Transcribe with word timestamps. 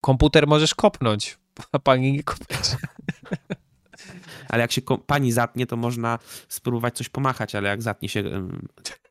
komputer 0.00 0.46
możesz 0.46 0.74
kopnąć, 0.74 1.38
a 1.72 1.78
pani 1.78 2.12
nie 2.12 2.22
kopniesz. 2.22 2.68
Ale 4.48 4.60
jak 4.60 4.72
się 4.72 4.82
pani 5.06 5.32
zatnie, 5.32 5.66
to 5.66 5.76
można 5.76 6.18
spróbować 6.48 6.96
coś 6.96 7.08
pomachać, 7.08 7.54
ale 7.54 7.68
jak 7.68 7.82
zatnie 7.82 8.08
się 8.08 8.48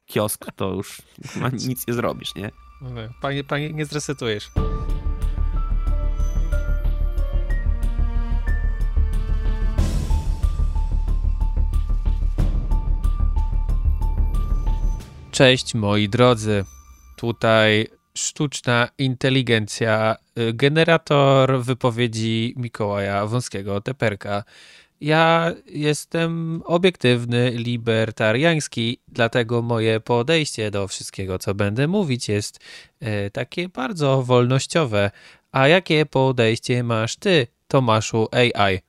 kiosk, 0.05 0.45
to 0.55 0.73
już 0.73 1.01
nic 1.67 1.87
nie 1.87 1.93
zrobisz, 1.93 2.35
nie? 2.35 2.51
No 2.81 2.89
pani, 3.21 3.43
pani 3.43 3.73
nie 3.73 3.85
zresetujesz. 3.85 4.51
Cześć 15.31 15.75
moi 15.75 16.09
drodzy. 16.09 16.65
Tutaj 17.15 17.87
sztuczna 18.19 18.89
inteligencja, 18.97 20.15
y, 20.39 20.53
generator 20.53 21.61
wypowiedzi 21.61 22.53
Mikołaja 22.57 23.27
Wąskiego 23.27 23.81
Teperka. 23.81 24.43
Ja 25.01 25.51
jestem 25.65 26.61
obiektywny, 26.65 27.51
libertariański, 27.51 28.99
dlatego 29.07 29.61
moje 29.61 29.99
podejście 29.99 30.71
do 30.71 30.87
wszystkiego, 30.87 31.39
co 31.39 31.55
będę 31.55 31.87
mówić, 31.87 32.29
jest 32.29 32.59
y, 33.03 33.31
takie 33.31 33.69
bardzo 33.69 34.23
wolnościowe. 34.23 35.11
A 35.51 35.67
jakie 35.67 36.05
podejście 36.05 36.83
masz 36.83 37.15
ty, 37.15 37.47
Tomaszu 37.67 38.27
AI? 38.31 38.79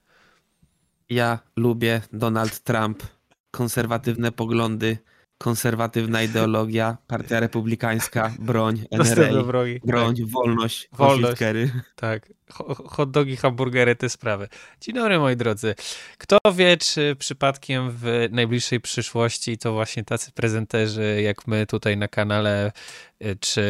Ja 1.11 1.39
lubię 1.57 2.01
Donald 2.13 2.61
Trump, 2.61 3.03
konserwatywne 3.51 4.33
poglądy, 4.33 4.99
konserwatywna 5.41 6.23
ideologia, 6.29 6.97
partia 7.07 7.41
republikańska, 7.41 8.33
broń, 8.39 8.85
NRA, 8.91 9.43
broń, 9.85 10.17
tak. 10.17 10.27
wolność, 10.27 10.89
wolność. 10.93 11.41
Tak, 11.97 12.33
hot 12.87 13.11
dogi, 13.11 13.37
hamburgery, 13.37 13.97
te 13.97 14.09
sprawy. 14.09 14.49
Dzień 14.81 14.95
dobry 14.95 15.19
moi 15.19 15.37
drodzy. 15.37 15.75
Kto 16.19 16.39
wie, 16.55 16.77
czy 16.77 17.17
przypadkiem 17.19 17.91
w 17.91 18.29
najbliższej 18.31 18.81
przyszłości 18.81 19.59
to 19.59 19.73
właśnie 19.73 20.05
tacy 20.05 20.33
prezenterzy 20.33 21.23
jak 21.23 21.47
my 21.47 21.67
tutaj 21.67 21.97
na 21.97 22.09
kanale, 22.09 22.73
y, 23.25 23.37
czy 23.41 23.63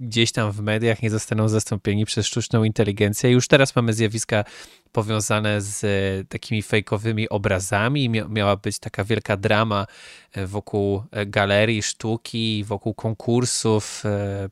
gdzieś 0.00 0.32
tam 0.32 0.52
w 0.52 0.60
mediach 0.60 1.02
nie 1.02 1.10
zostaną 1.10 1.48
zastąpieni 1.48 2.04
przez 2.04 2.26
sztuczną 2.26 2.64
inteligencję. 2.64 3.30
Już 3.30 3.48
teraz 3.48 3.76
mamy 3.76 3.92
zjawiska 3.92 4.44
powiązane 4.92 5.60
z 5.60 5.84
e, 5.84 6.24
takimi 6.24 6.62
fejkowymi 6.62 7.28
obrazami. 7.28 8.10
Miała 8.10 8.56
być 8.56 8.78
taka 8.78 9.04
wielka 9.04 9.36
drama 9.36 9.86
e, 10.32 10.46
wokół 10.46 11.02
e, 11.10 11.26
galerii 11.26 11.82
sztuki, 11.82 12.64
wokół 12.64 12.94
konkursów 12.94 14.02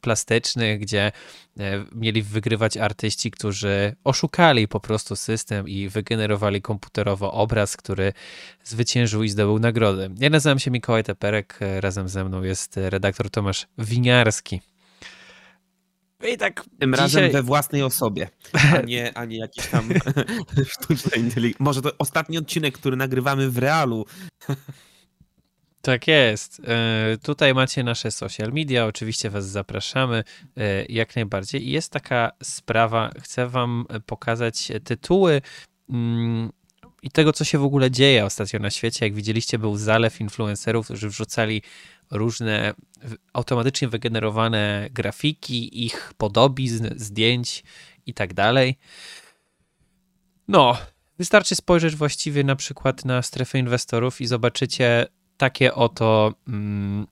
plastycznych, 0.01 0.81
gdzie 0.81 1.13
mieli 1.95 2.23
wygrywać 2.23 2.77
artyści, 2.77 3.31
którzy 3.31 3.97
oszukali 4.05 4.69
po 4.69 4.81
prostu 4.81 5.17
system 5.17 5.69
i 5.69 5.89
wygenerowali 5.89 6.63
komputerowo 6.63 7.33
obraz, 7.33 7.77
który 7.77 8.13
zwyciężył 8.65 9.23
i 9.23 9.29
zdobył 9.29 9.59
nagrodę. 9.59 10.09
Ja 10.19 10.31
nazywam 10.31 10.59
się 10.59 10.71
Mikołaj 10.71 11.05
Teperek, 11.05 11.59
razem 11.81 12.09
ze 12.09 12.25
mną 12.25 12.43
jest 12.43 12.77
redaktor 12.77 13.31
Tomasz 13.31 13.67
Winiarski. 13.79 14.61
I 16.27 16.37
tak 16.37 16.65
Tym 16.79 16.93
dzisiaj... 16.93 17.05
razem 17.05 17.31
we 17.31 17.43
własnej 17.43 17.83
osobie, 17.83 18.29
a 18.53 18.81
nie, 18.87 19.19
a 19.19 19.25
nie 19.25 19.39
jakiś 19.39 19.67
tam 19.67 19.89
sztuczna 20.73 21.17
inteligencja. 21.17 21.65
Może 21.65 21.83
to 21.83 21.91
ostatni 21.99 22.39
odcinek, 22.39 22.79
który 22.79 22.97
nagrywamy 22.97 23.51
w 23.51 23.59
realu. 23.59 24.07
Tak 25.83 26.09
jest. 26.09 26.63
E, 26.65 27.17
tutaj 27.23 27.55
macie 27.55 27.85
nasze 27.85 28.11
social 28.11 28.53
media, 28.53 28.87
oczywiście 28.87 29.31
Was 29.31 29.47
zapraszamy 29.47 30.25
e, 30.57 30.85
jak 30.85 31.17
najbardziej. 31.17 31.69
I 31.69 31.71
jest 31.71 31.93
taka 31.93 32.31
sprawa, 32.43 33.11
chcę 33.21 33.49
Wam 33.49 33.87
pokazać 34.07 34.73
tytuły 34.85 35.43
mm, 35.91 36.51
i 37.03 37.11
tego, 37.11 37.33
co 37.33 37.45
się 37.45 37.59
w 37.59 37.65
ogóle 37.65 37.91
dzieje 37.91 38.25
ostatnio 38.25 38.61
na 38.61 38.71
świecie. 38.71 39.07
Jak 39.07 39.15
widzieliście, 39.15 39.59
był 39.59 39.77
zalew 39.77 40.21
influencerów, 40.21 40.85
którzy 40.85 41.09
wrzucali 41.09 41.63
różne 42.11 42.75
automatycznie 43.33 43.89
wygenerowane 43.89 44.89
grafiki, 44.91 45.85
ich 45.87 46.13
podobizn, 46.17 46.89
zdjęć 46.97 47.65
i 48.07 48.15
tak 48.15 48.35
dalej. 48.35 48.79
No, 50.49 50.77
wystarczy 51.19 51.55
spojrzeć 51.55 51.97
właściwie 51.97 52.45
na 52.45 52.57
przykład 52.57 53.05
na 53.05 53.23
strefę 53.23 53.59
inwestorów 53.59 54.21
i 54.21 54.27
zobaczycie 54.27 55.07
takie 55.37 55.75
oto 55.75 56.35
mm, 56.49 57.07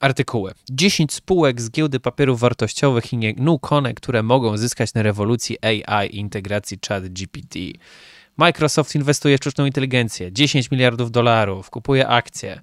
artykuły. 0.00 0.54
10 0.70 1.12
spółek 1.12 1.60
z 1.60 1.70
giełdy 1.70 2.00
papierów 2.00 2.40
wartościowych 2.40 3.12
i 3.12 3.34
Nukone, 3.36 3.94
które 3.94 4.22
mogą 4.22 4.56
zyskać 4.56 4.94
na 4.94 5.02
rewolucji 5.02 5.58
AI 5.62 6.08
i 6.10 6.18
integracji 6.18 6.78
chat 6.88 7.08
GPT. 7.08 7.58
Microsoft 8.36 8.94
inwestuje 8.94 9.38
w 9.38 9.40
sztuczną 9.40 9.66
inteligencję. 9.66 10.32
10 10.32 10.70
miliardów 10.70 11.10
dolarów, 11.10 11.70
kupuje 11.70 12.08
akcje. 12.08 12.60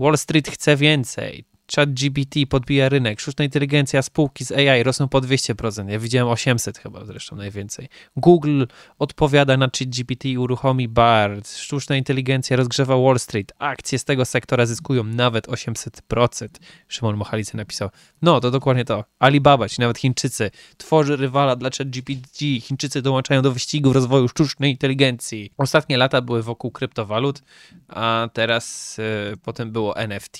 Wall 0.00 0.16
Street 0.16 0.50
chce 0.50 0.76
więcej. 0.76 1.44
ChatGPT 1.76 2.46
podbija 2.48 2.88
rynek, 2.88 3.20
sztuczna 3.20 3.44
inteligencja, 3.44 4.02
spółki 4.02 4.44
z 4.44 4.52
AI 4.52 4.82
rosną 4.82 5.08
po 5.08 5.20
200%. 5.20 5.88
Ja 5.88 5.98
widziałem 5.98 6.28
800 6.28 6.78
chyba 6.78 7.04
zresztą 7.04 7.36
najwięcej. 7.36 7.88
Google 8.16 8.64
odpowiada 8.98 9.56
na 9.56 9.68
ChatGPT 9.78 10.24
i 10.24 10.38
uruchomi 10.38 10.88
BART. 10.88 11.48
Sztuczna 11.48 11.96
inteligencja 11.96 12.56
rozgrzewa 12.56 12.96
Wall 12.96 13.18
Street. 13.18 13.52
Akcje 13.58 13.98
z 13.98 14.04
tego 14.04 14.24
sektora 14.24 14.66
zyskują 14.66 15.04
nawet 15.04 15.48
800%. 15.48 16.48
Szymon 16.88 17.16
Mochalicy 17.16 17.56
napisał. 17.56 17.88
No, 18.22 18.40
to 18.40 18.50
dokładnie 18.50 18.84
to. 18.84 19.04
Alibaba, 19.18 19.68
czy 19.68 19.80
nawet 19.80 19.98
Chińczycy, 19.98 20.50
tworzy 20.76 21.16
rywala 21.16 21.56
dla 21.56 21.70
ChatGPT. 21.78 22.38
Chińczycy 22.60 23.02
dołączają 23.02 23.42
do 23.42 23.52
wyścigu 23.52 23.90
w 23.90 23.94
rozwoju 23.94 24.28
sztucznej 24.28 24.70
inteligencji. 24.70 25.52
Ostatnie 25.58 25.98
lata 25.98 26.20
były 26.20 26.42
wokół 26.42 26.70
kryptowalut, 26.70 27.42
a 27.88 28.28
teraz 28.32 28.98
y, 28.98 29.36
potem 29.42 29.72
było 29.72 29.96
NFT, 29.96 30.38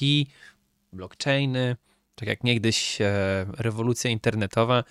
blockchainy, 0.93 1.77
tak 2.15 2.29
jak 2.29 2.45
niegdyś 2.45 3.01
e, 3.01 3.47
rewolucja 3.59 4.11
internetowa, 4.11 4.85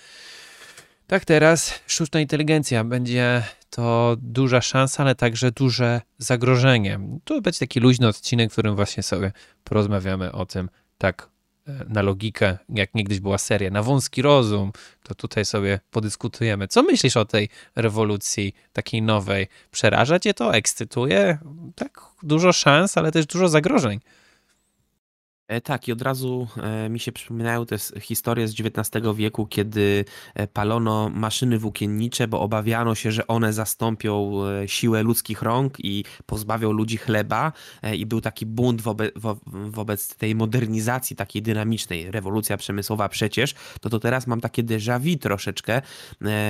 tak 1.07 1.25
teraz 1.25 1.79
sztuczna 1.87 2.19
inteligencja 2.19 2.83
będzie 2.83 3.43
to 3.69 4.17
duża 4.21 4.61
szansa, 4.61 5.03
ale 5.03 5.15
także 5.15 5.51
duże 5.51 6.01
zagrożenie. 6.17 6.99
Tu 7.23 7.41
będzie 7.41 7.59
taki 7.59 7.79
luźny 7.79 8.07
odcinek, 8.07 8.49
w 8.49 8.51
którym 8.51 8.75
właśnie 8.75 9.03
sobie 9.03 9.31
porozmawiamy 9.63 10.31
o 10.31 10.45
tym 10.45 10.69
tak 10.97 11.29
e, 11.67 11.85
na 11.87 12.01
logikę, 12.01 12.57
jak 12.69 12.95
niegdyś 12.95 13.19
była 13.19 13.37
seria, 13.37 13.71
na 13.71 13.83
wąski 13.83 14.21
rozum, 14.21 14.71
to 15.03 15.15
tutaj 15.15 15.45
sobie 15.45 15.79
podyskutujemy. 15.91 16.67
Co 16.67 16.83
myślisz 16.83 17.17
o 17.17 17.25
tej 17.25 17.49
rewolucji 17.75 18.53
takiej 18.73 19.01
nowej? 19.01 19.47
Przeraża 19.71 20.19
cię 20.19 20.33
to? 20.33 20.55
Ekscytuje? 20.55 21.37
Tak, 21.75 22.01
dużo 22.23 22.53
szans, 22.53 22.97
ale 22.97 23.11
też 23.11 23.25
dużo 23.25 23.49
zagrożeń. 23.49 23.99
E, 25.49 25.61
tak, 25.61 25.87
i 25.87 25.91
od 25.91 26.01
razu 26.01 26.47
e, 26.57 26.89
mi 26.89 26.99
się 26.99 27.11
przypominają 27.11 27.65
te 27.65 27.77
historie 28.01 28.47
z 28.47 28.51
XIX 28.59 29.05
wieku, 29.15 29.45
kiedy 29.45 30.05
e, 30.35 30.47
palono 30.47 31.09
maszyny 31.09 31.59
włókiennicze, 31.59 32.27
bo 32.27 32.41
obawiano 32.41 32.95
się, 32.95 33.11
że 33.11 33.27
one 33.27 33.53
zastąpią 33.53 34.31
siłę 34.65 35.03
ludzkich 35.03 35.41
rąk 35.41 35.73
i 35.79 36.05
pozbawią 36.25 36.71
ludzi 36.71 36.97
chleba. 36.97 37.51
I 37.93 38.05
był 38.05 38.21
taki 38.21 38.45
bunt 38.45 38.81
wobec, 38.81 39.13
wobec 39.45 40.15
tej 40.15 40.35
modernizacji 40.35 41.15
takiej 41.15 41.41
dynamicznej, 41.41 42.11
rewolucja 42.11 42.57
przemysłowa 42.57 43.09
przecież. 43.09 43.53
To 43.81 43.89
to 43.89 43.99
teraz 43.99 44.27
mam 44.27 44.41
takie 44.41 44.63
déjà 44.63 44.99
vu 44.99 45.17
troszeczkę, 45.17 45.81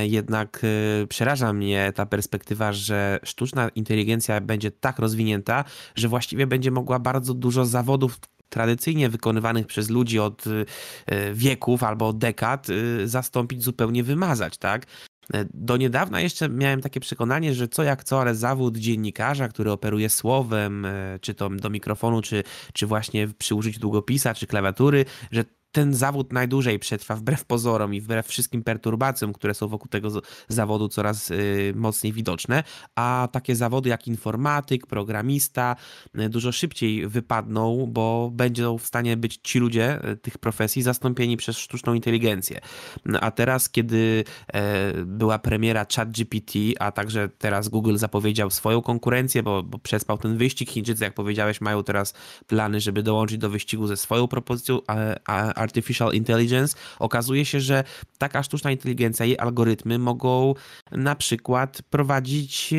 jednak 0.04 0.62
przeraża 1.10 1.54
mnie 1.54 1.92
ta 1.96 2.06
perspektywa, 2.06 2.74
że 2.74 3.20
sztuczna 3.24 3.70
inteligencja 3.70 4.42
będzie 4.42 4.72
tak 4.72 5.00
rozwinięta, 5.00 5.64
że 5.96 6.08
właściwie 6.08 6.48
będzie 6.48 6.72
mogła 6.72 7.00
bardzo 7.00 7.34
dużo 7.34 7.66
zawodów 7.66 8.20
tradycyjnie 8.50 9.10
wykonywanych 9.10 9.68
przez 9.68 9.90
ludzi 9.90 10.20
od 10.20 10.48
y, 10.48 10.66
wieków 11.34 11.84
albo 11.84 12.08
od 12.08 12.18
dekad 12.18 12.70
y, 12.70 13.08
zastąpić, 13.08 13.64
zupełnie 13.64 14.04
wymazać, 14.04 14.58
tak? 14.58 14.86
Do 15.54 15.78
niedawna 15.78 16.22
jeszcze 16.22 16.50
miałem 16.50 16.82
takie 16.82 17.00
przekonanie, 17.00 17.54
że 17.54 17.68
co 17.68 17.84
jak 17.84 18.04
co, 18.04 18.22
ale 18.22 18.36
zawód 18.36 18.78
dziennikarza, 18.78 19.48
który 19.48 19.72
operuje 19.72 20.10
słowem, 20.10 20.86
y, 20.86 21.20
czy 21.22 21.34
to 21.34 21.50
do 21.50 21.70
mikrofonu, 21.70 22.22
czy, 22.22 22.44
czy 22.74 22.88
właśnie 22.88 23.28
przy 23.38 23.56
użyciu 23.56 23.80
długopisa, 23.80 24.34
czy 24.34 24.48
klawiatury, 24.48 25.06
że 25.32 25.44
ten 25.72 25.94
zawód 25.94 26.34
najdłużej 26.34 26.80
przetrwa 26.80 27.16
wbrew 27.16 27.46
pozorom 27.46 27.94
i 27.94 28.02
wbrew 28.02 28.28
wszystkim 28.28 28.64
perturbacjom, 28.64 29.34
które 29.34 29.54
są 29.54 29.68
wokół 29.68 29.88
tego 29.88 30.22
zawodu 30.48 30.88
coraz 30.88 31.32
y, 31.32 31.74
mocniej 31.76 32.14
widoczne, 32.14 32.64
a 32.96 33.28
takie 33.32 33.56
zawody 33.56 33.90
jak 33.90 34.08
informatyk, 34.08 34.88
programista 34.88 35.76
y, 36.20 36.30
dużo 36.30 36.52
szybciej 36.52 37.08
wypadną, 37.08 37.88
bo 37.90 38.30
będą 38.34 38.78
w 38.78 38.86
stanie 38.86 39.18
być 39.18 39.40
ci 39.44 39.60
ludzie 39.60 40.10
y, 40.12 40.18
tych 40.18 40.38
profesji 40.38 40.82
zastąpieni 40.82 41.38
przez 41.38 41.58
sztuczną 41.58 41.94
inteligencję. 41.94 42.60
A 43.22 43.32
teraz, 43.32 43.70
kiedy 43.70 44.24
e, 44.54 44.94
była 45.06 45.40
premiera 45.40 45.86
ChatGPT, 45.96 46.54
a 46.80 46.92
także 46.92 47.30
teraz 47.38 47.68
Google 47.68 47.98
zapowiedział 47.98 48.50
swoją 48.50 48.82
konkurencję, 48.82 49.44
bo, 49.44 49.64
bo 49.64 49.80
przespał 49.80 50.18
ten 50.18 50.38
wyścig, 50.38 50.70
Chińczycy, 50.70 51.04
jak 51.04 51.14
powiedziałeś, 51.14 51.62
mają 51.62 51.84
teraz 51.84 52.14
plany, 52.48 52.80
żeby 52.80 53.04
dołączyć 53.04 53.38
do 53.38 53.50
wyścigu 53.50 53.88
ze 53.88 53.98
swoją 53.98 54.28
propozycją, 54.28 54.80
a, 54.88 54.96
a 55.26 55.59
artificial 55.60 56.14
intelligence, 56.14 56.78
okazuje 57.00 57.46
się, 57.46 57.60
że 57.60 57.84
taka 58.18 58.44
sztuczna 58.44 58.72
inteligencja, 58.72 59.26
jej 59.26 59.40
algorytmy 59.40 60.00
mogą 60.00 60.54
na 60.92 61.16
przykład 61.16 61.82
prowadzić 61.90 62.74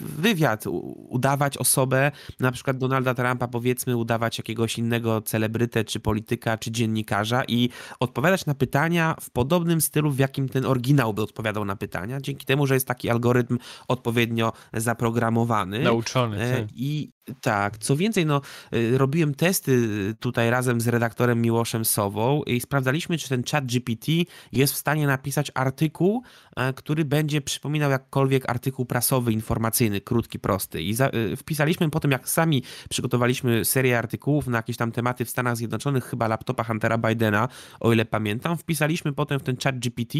wywiad, 0.00 0.64
udawać 1.08 1.58
osobę, 1.58 2.12
na 2.40 2.52
przykład 2.52 2.78
Donalda 2.78 3.14
Trumpa, 3.14 3.48
powiedzmy, 3.48 3.96
udawać 3.96 4.38
jakiegoś 4.38 4.78
innego 4.78 5.22
celebrytę, 5.22 5.84
czy 5.84 6.00
polityka, 6.00 6.58
czy 6.58 6.70
dziennikarza 6.70 7.42
i 7.48 7.68
odpowiadać 8.00 8.46
na 8.46 8.54
pytania 8.54 9.16
w 9.20 9.30
podobnym 9.30 9.80
stylu, 9.80 10.10
w 10.10 10.18
jakim 10.18 10.48
ten 10.48 10.66
oryginał 10.66 11.14
by 11.14 11.22
odpowiadał 11.22 11.64
na 11.64 11.76
pytania, 11.76 12.20
dzięki 12.20 12.46
temu, 12.46 12.66
że 12.66 12.74
jest 12.74 12.86
taki 12.86 13.10
algorytm 13.10 13.58
odpowiednio 13.88 14.52
zaprogramowany. 14.72 15.78
Nauczony. 15.78 16.42
E, 16.42 16.60
tak. 16.60 16.68
I 16.74 17.15
tak, 17.40 17.78
co 17.78 17.96
więcej, 17.96 18.26
no, 18.26 18.40
y, 18.74 18.98
robiłem 18.98 19.34
testy 19.34 19.88
tutaj 20.20 20.50
razem 20.50 20.80
z 20.80 20.88
redaktorem 20.88 21.42
Miłoszem 21.42 21.84
Sową 21.84 22.42
i 22.42 22.60
sprawdzaliśmy, 22.60 23.18
czy 23.18 23.28
ten 23.28 23.42
chat 23.50 23.66
GPT 23.66 24.12
jest 24.52 24.72
w 24.72 24.76
stanie 24.76 25.06
napisać 25.06 25.52
artykuł, 25.54 26.22
e, 26.56 26.72
który 26.72 27.04
będzie 27.04 27.40
przypominał 27.40 27.90
jakkolwiek 27.90 28.50
artykuł 28.50 28.84
prasowy, 28.84 29.32
informacyjny, 29.32 30.00
krótki, 30.00 30.38
prosty. 30.38 30.82
I 30.82 30.94
y, 31.32 31.36
wpisaliśmy 31.36 31.90
po 31.90 32.00
tym, 32.00 32.10
jak 32.10 32.28
sami 32.28 32.62
przygotowaliśmy 32.90 33.64
serię 33.64 33.98
artykułów 33.98 34.46
na 34.46 34.56
jakieś 34.56 34.76
tam 34.76 34.92
tematy 34.92 35.24
w 35.24 35.30
Stanach 35.30 35.56
Zjednoczonych, 35.56 36.04
chyba 36.04 36.28
laptopa 36.28 36.64
Huntera 36.64 36.98
Bidena, 36.98 37.48
o 37.80 37.92
ile 37.92 38.04
pamiętam, 38.04 38.58
wpisaliśmy 38.58 39.12
potem 39.12 39.40
w 39.40 39.42
ten 39.42 39.56
chat 39.64 39.78
GPT 39.78 40.18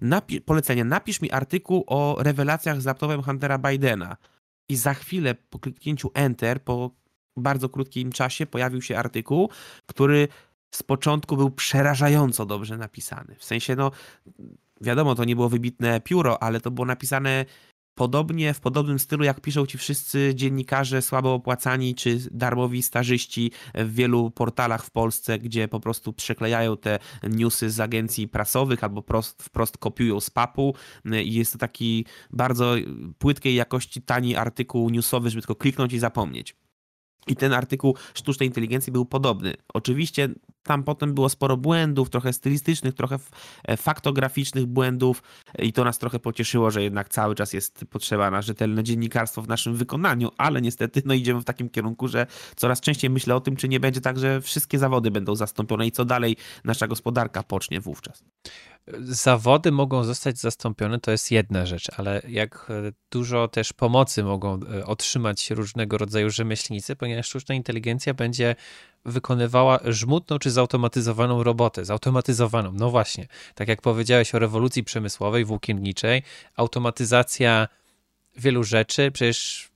napi 0.00 0.40
polecenie, 0.40 0.84
napisz 0.84 1.20
mi 1.20 1.30
artykuł 1.30 1.84
o 1.86 2.16
rewelacjach 2.18 2.82
z 2.82 2.84
laptopem 2.84 3.22
Huntera 3.22 3.58
Bidena 3.58 4.16
i 4.68 4.76
za 4.76 4.94
chwilę 4.94 5.34
po 5.34 5.58
kliknięciu 5.58 6.10
Enter, 6.14 6.62
po 6.62 6.90
bardzo 7.36 7.68
krótkim 7.68 8.12
czasie 8.12 8.46
pojawił 8.46 8.82
się 8.82 8.98
artykuł, 8.98 9.50
który 9.86 10.28
z 10.74 10.82
początku 10.82 11.36
był 11.36 11.50
przerażająco 11.50 12.46
dobrze 12.46 12.78
napisany. 12.78 13.36
W 13.38 13.44
sensie, 13.44 13.76
no, 13.76 13.90
wiadomo, 14.80 15.14
to 15.14 15.24
nie 15.24 15.36
było 15.36 15.48
wybitne 15.48 16.00
pióro, 16.00 16.42
ale 16.42 16.60
to 16.60 16.70
było 16.70 16.86
napisane 16.86 17.44
podobnie, 17.94 18.54
w 18.54 18.60
podobnym 18.60 18.98
stylu, 18.98 19.24
jak 19.24 19.40
piszą 19.40 19.66
ci 19.66 19.78
wszyscy 19.78 20.32
dziennikarze 20.34 21.02
słabo 21.02 21.34
opłacani 21.34 21.94
czy 21.94 22.18
darmowi 22.30 22.82
stażyści 22.82 23.50
w 23.74 23.94
wielu 23.94 24.30
portalach 24.30 24.84
w 24.84 24.90
Polsce, 24.90 25.38
gdzie 25.38 25.68
po 25.68 25.80
prostu 25.80 26.12
przeklejają 26.12 26.76
te 26.76 26.98
newsy 27.22 27.70
z 27.70 27.80
agencji 27.80 28.28
prasowych 28.28 28.84
albo 28.84 29.02
prost, 29.02 29.42
wprost 29.42 29.78
kopiują 29.78 30.20
z 30.20 30.30
papu 30.30 30.74
i 31.24 31.34
jest 31.34 31.52
to 31.52 31.58
taki 31.58 32.06
bardzo 32.30 32.74
płytkiej 33.18 33.54
jakości 33.54 34.02
tani 34.02 34.36
artykuł 34.36 34.90
newsowy, 34.90 35.30
żeby 35.30 35.42
tylko 35.42 35.54
kliknąć 35.54 35.92
i 35.92 35.98
zapomnieć. 35.98 36.56
I 37.26 37.36
ten 37.36 37.52
artykuł 37.52 37.96
sztucznej 38.14 38.48
inteligencji 38.48 38.92
był 38.92 39.04
podobny. 39.04 39.54
Oczywiście 39.74 40.28
tam 40.64 40.84
potem 40.84 41.14
było 41.14 41.28
sporo 41.28 41.56
błędów, 41.56 42.10
trochę 42.10 42.32
stylistycznych, 42.32 42.94
trochę 42.94 43.18
e, 43.64 43.76
faktograficznych 43.76 44.66
błędów 44.66 45.22
i 45.58 45.72
to 45.72 45.84
nas 45.84 45.98
trochę 45.98 46.18
pocieszyło, 46.18 46.70
że 46.70 46.82
jednak 46.82 47.08
cały 47.08 47.34
czas 47.34 47.52
jest 47.52 47.84
potrzeba 47.90 48.30
na 48.30 48.42
rzetelne 48.42 48.84
dziennikarstwo 48.84 49.42
w 49.42 49.48
naszym 49.48 49.74
wykonaniu, 49.74 50.30
ale 50.38 50.62
niestety 50.62 51.02
no 51.04 51.14
idziemy 51.14 51.40
w 51.40 51.44
takim 51.44 51.68
kierunku, 51.68 52.08
że 52.08 52.26
coraz 52.56 52.80
częściej 52.80 53.10
myślę 53.10 53.36
o 53.36 53.40
tym, 53.40 53.56
czy 53.56 53.68
nie 53.68 53.80
będzie 53.80 54.00
tak, 54.00 54.18
że 54.18 54.40
wszystkie 54.40 54.78
zawody 54.78 55.10
będą 55.10 55.36
zastąpione 55.36 55.86
i 55.86 55.92
co 55.92 56.04
dalej 56.04 56.36
nasza 56.64 56.86
gospodarka 56.86 57.42
pocznie 57.42 57.80
wówczas. 57.80 58.24
Zawody 59.00 59.72
mogą 59.72 60.04
zostać 60.04 60.38
zastąpione, 60.38 61.00
to 61.00 61.10
jest 61.10 61.30
jedna 61.30 61.66
rzecz, 61.66 61.90
ale 61.96 62.22
jak 62.28 62.66
e, 62.70 62.92
dużo 63.10 63.48
też 63.48 63.72
pomocy 63.72 64.24
mogą 64.24 64.60
e, 64.62 64.86
otrzymać 64.86 65.50
różnego 65.50 65.98
rodzaju 65.98 66.30
rzemieślnicy, 66.30 66.96
ponieważ 66.96 67.26
sztuczna 67.26 67.54
inteligencja 67.54 68.14
będzie 68.14 68.56
wykonywała 69.04 69.80
żmudną 69.84 70.38
czy 70.38 70.50
zautomatyzowaną 70.50 71.42
robotę. 71.42 71.84
Zautomatyzowaną, 71.84 72.72
no 72.72 72.90
właśnie. 72.90 73.26
Tak 73.54 73.68
jak 73.68 73.82
powiedziałeś 73.82 74.34
o 74.34 74.38
rewolucji 74.38 74.84
przemysłowej, 74.84 75.44
włókienniczej, 75.44 76.22
automatyzacja 76.56 77.68
wielu 78.36 78.64
rzeczy 78.64 79.10
przecież 79.10 79.68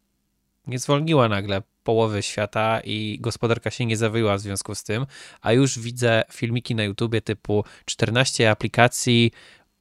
nie 0.66 0.78
zwolniła 0.78 1.28
nagle 1.28 1.62
połowy 1.88 2.22
świata 2.22 2.80
i 2.84 3.18
gospodarka 3.20 3.70
się 3.70 3.86
nie 3.86 3.96
zawyła 3.96 4.36
w 4.36 4.40
związku 4.40 4.74
z 4.74 4.82
tym, 4.82 5.06
a 5.40 5.52
już 5.52 5.78
widzę 5.78 6.22
filmiki 6.32 6.74
na 6.74 6.82
YouTubie 6.82 7.20
typu 7.20 7.64
14 7.84 8.50
aplikacji 8.50 9.30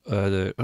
e, 0.10 0.14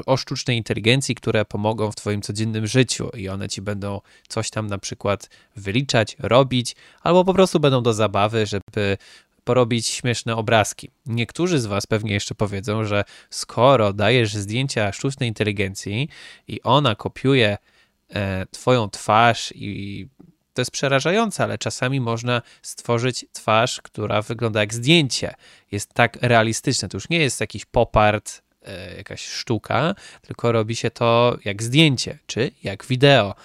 o 0.06 0.18
sztucznej 0.18 0.58
inteligencji, 0.58 1.16
które 1.16 1.46
pomogą 1.46 1.92
w 1.92 1.96
Twoim 1.96 2.22
codziennym 2.22 2.68
życiu 2.68 3.10
i 3.18 3.30
one 3.30 3.50
ci 3.50 3.62
będą 3.62 4.02
coś 4.28 4.50
tam 4.50 4.68
na 4.68 4.78
przykład 4.78 5.30
wyliczać, 5.56 6.16
robić, 6.20 6.76
albo 7.02 7.26
po 7.26 7.34
prostu 7.34 7.60
będą 7.60 7.84
do 7.84 7.94
zabawy, 7.94 8.46
żeby 8.46 8.98
porobić 9.44 9.88
śmieszne 9.88 10.36
obrazki. 10.36 10.90
Niektórzy 11.06 11.60
z 11.60 11.66
Was 11.66 11.88
pewnie 11.88 12.14
jeszcze 12.14 12.36
powiedzą, 12.36 12.84
że 12.86 13.04
skoro 13.30 13.94
dajesz 13.94 14.34
zdjęcia 14.36 14.92
sztucznej 14.92 15.30
inteligencji 15.30 16.10
i 16.48 16.62
ona 16.62 16.96
kopiuje 16.96 17.58
e, 18.10 18.46
Twoją 18.52 18.90
twarz 18.90 19.54
i 19.56 20.08
to 20.54 20.62
jest 20.62 20.72
przerażające, 20.72 21.44
ale 21.44 21.58
czasami 21.58 22.02
można 22.02 22.42
stworzyć 22.62 23.26
twarz, 23.34 23.82
która 23.82 24.22
wygląda 24.22 24.60
jak 24.60 24.74
zdjęcie. 24.74 25.34
Jest 25.72 25.94
tak 25.94 26.18
realistyczne. 26.22 26.90
To 26.90 26.98
już 26.98 27.10
nie 27.10 27.20
jest 27.20 27.42
jakiś 27.42 27.66
popart, 27.66 28.42
e, 28.62 28.98
jakaś 28.98 29.26
sztuka, 29.26 29.96
tylko 30.22 30.52
robi 30.52 30.76
się 30.76 30.92
to 30.92 31.38
jak 31.46 31.64
zdjęcie, 31.64 32.20
czy 32.26 32.52
jak 32.64 32.86
wideo, 32.86 33.36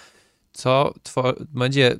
co 0.52 0.94
będzie 1.40 1.96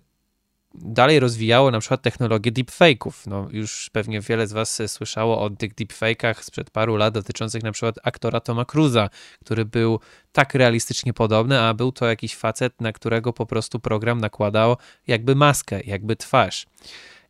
dalej 0.82 1.20
rozwijało 1.20 1.70
na 1.70 1.80
przykład 1.80 2.02
technologię 2.02 2.52
deepfake'ów. 2.52 3.12
No, 3.26 3.48
już 3.50 3.90
pewnie 3.92 4.20
wiele 4.20 4.46
z 4.46 4.52
was 4.52 4.82
słyszało 4.86 5.40
o 5.40 5.50
tych 5.50 5.74
deepfake'ach 5.74 6.42
sprzed 6.42 6.70
paru 6.70 6.96
lat 6.96 7.14
dotyczących 7.14 7.62
na 7.62 7.72
przykład 7.72 7.94
aktora 8.02 8.40
Toma 8.40 8.64
Cruza, 8.64 9.10
który 9.44 9.64
był 9.64 10.00
tak 10.32 10.54
realistycznie 10.54 11.12
podobny, 11.12 11.60
a 11.60 11.74
był 11.74 11.92
to 11.92 12.06
jakiś 12.06 12.36
facet, 12.36 12.80
na 12.80 12.92
którego 12.92 13.32
po 13.32 13.46
prostu 13.46 13.80
program 13.80 14.20
nakładał 14.20 14.76
jakby 15.06 15.34
maskę, 15.34 15.80
jakby 15.80 16.16
twarz. 16.16 16.66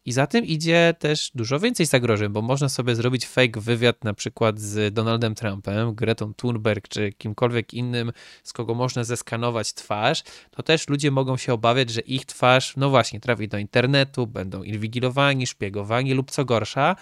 I 0.08 0.12
za 0.12 0.26
tym 0.26 0.44
idzie 0.44 0.94
też 0.98 1.30
dużo 1.34 1.60
więcej 1.60 1.86
zagrożeń, 1.86 2.28
bo 2.28 2.42
można 2.42 2.68
sobie 2.68 2.94
zrobić 2.94 3.26
fake 3.26 3.60
wywiad 3.60 4.04
na 4.04 4.14
przykład 4.14 4.60
z 4.60 4.94
Donaldem 4.94 5.34
Trumpem, 5.34 5.94
Gretą 5.94 6.34
Thunberg 6.34 6.88
czy 6.88 7.12
kimkolwiek 7.12 7.74
innym, 7.74 8.12
z 8.42 8.52
kogo 8.52 8.74
można 8.74 9.04
zeskanować 9.04 9.72
twarz, 9.72 10.22
to 10.50 10.62
też 10.62 10.88
ludzie 10.88 11.10
mogą 11.10 11.36
się 11.36 11.52
obawiać, 11.52 11.90
że 11.90 12.00
ich 12.00 12.26
twarz, 12.26 12.76
no 12.76 12.90
właśnie, 12.90 13.20
trafi 13.20 13.48
do 13.48 13.58
internetu, 13.58 14.26
będą 14.26 14.62
inwigilowani, 14.62 15.46
szpiegowani 15.46 16.14
lub 16.14 16.30
co 16.30 16.44
gorsza, 16.44 16.96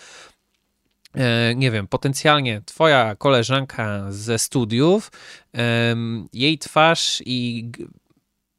e, 1.14 1.54
nie 1.54 1.70
wiem, 1.70 1.88
potencjalnie 1.88 2.62
twoja 2.64 3.16
koleżanka 3.16 4.06
ze 4.12 4.38
studiów, 4.38 5.10
jej 6.32 6.58
twarz 6.58 7.22
i 7.26 7.70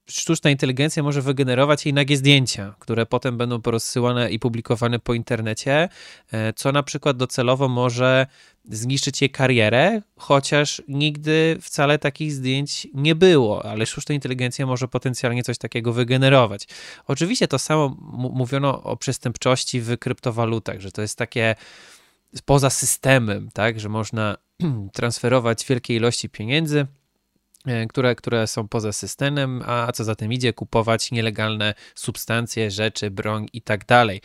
sztuczna 0.10 0.50
inteligencja 0.50 1.04
może 1.04 1.22
wygenerować 1.22 1.86
jej 1.86 1.94
nagie 1.94 2.18
zdjęcia, 2.18 2.76
które 2.80 3.06
potem 3.06 3.38
będą 3.38 3.62
porozsyłane 3.62 4.32
i 4.32 4.40
publikowane 4.40 5.00
po 5.00 5.14
internecie, 5.14 5.90
e, 6.32 6.54
co 6.54 6.72
na 6.72 6.84
przykład 6.84 7.18
docelowo 7.18 7.68
może 7.68 8.28
zniszczyć 8.70 9.22
jej 9.22 9.30
karierę, 9.30 10.02
chociaż 10.18 10.82
nigdy 10.88 11.58
wcale 11.62 12.00
takich 12.00 12.32
zdjęć 12.32 12.88
nie 12.94 13.16
było, 13.16 13.66
ale 13.66 13.86
sztuczna 13.86 14.16
inteligencja 14.16 14.66
może 14.66 14.88
potencjalnie 14.88 15.44
coś 15.44 15.58
takiego 15.58 15.94
wygenerować. 15.94 16.68
Oczywiście 17.08 17.48
to 17.48 17.60
samo 17.60 17.98
mówiono 18.34 18.84
o 18.84 18.98
przestępczości 18.98 19.82
w 19.82 19.98
kryptowalutach, 19.98 20.80
że 20.80 20.92
to 20.92 21.02
jest 21.02 21.18
takie 21.18 21.56
poza 22.46 22.70
systemem, 22.70 23.50
tak, 23.54 23.80
że 23.80 23.90
można 23.90 24.38
transferować 24.94 25.66
wielkie 25.66 25.96
ilości 25.96 26.30
pieniędzy 26.30 26.88
które, 27.90 28.16
które 28.16 28.48
są 28.48 28.68
poza 28.68 28.94
systemem, 28.94 29.64
a 29.66 29.92
co 29.92 30.04
za 30.04 30.16
tym 30.16 30.34
idzie, 30.34 30.54
kupować 30.54 31.12
nielegalne 31.12 31.74
substancje, 31.96 32.72
rzeczy, 32.72 33.12
broń 33.12 33.48
i 33.54 33.62
tak 33.62 33.86
dalej. 33.86 34.22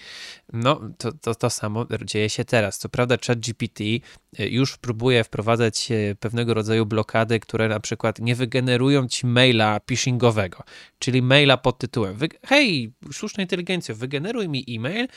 No, 0.52 0.80
to, 0.99 1.12
to, 1.12 1.34
to 1.34 1.50
samo 1.50 1.87
dzieje 2.04 2.30
się 2.30 2.44
teraz. 2.44 2.78
Co 2.78 2.88
prawda, 2.88 3.16
ChatGPT 3.26 3.80
e, 3.80 4.00
już 4.38 4.76
próbuje 4.76 5.24
wprowadzać 5.24 5.90
e, 5.90 6.14
pewnego 6.14 6.54
rodzaju 6.54 6.86
blokady, 6.86 7.40
które 7.40 7.68
na 7.68 7.80
przykład 7.80 8.18
nie 8.18 8.34
wygenerują 8.34 9.08
ci 9.08 9.26
maila 9.26 9.80
phishingowego, 9.86 10.62
czyli 10.98 11.22
maila 11.22 11.56
pod 11.56 11.78
tytułem: 11.78 12.16
Hej, 12.46 12.92
sztuczna 13.10 13.42
inteligencja, 13.42 13.94
wygeneruj 13.94 14.48
mi 14.48 14.64
e-mail, 14.68 15.08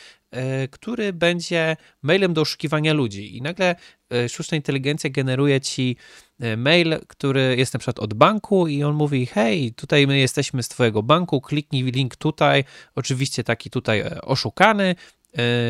który 0.71 1.13
będzie 1.13 1.77
mailem 2.01 2.33
do 2.33 2.41
oszukiwania 2.41 2.93
ludzi. 2.93 3.37
I 3.37 3.41
nagle 3.41 3.75
sztuczna 4.27 4.57
inteligencja 4.57 5.09
generuje 5.09 5.61
ci 5.61 5.97
mail, 6.57 6.99
który 7.07 7.55
jest 7.57 7.73
na 7.73 7.79
przykład 7.79 7.99
od 7.99 8.13
banku, 8.13 8.67
i 8.67 8.83
on 8.83 8.95
mówi: 8.95 9.25
Hej, 9.25 9.73
tutaj 9.73 10.07
my 10.07 10.19
jesteśmy 10.19 10.63
z 10.63 10.67
Twojego 10.67 11.03
banku, 11.03 11.41
kliknij 11.41 11.83
link 11.83 12.15
tutaj, 12.15 12.63
oczywiście 12.95 13.43
taki 13.43 13.69
tutaj 13.69 14.03
oszukany, 14.21 14.95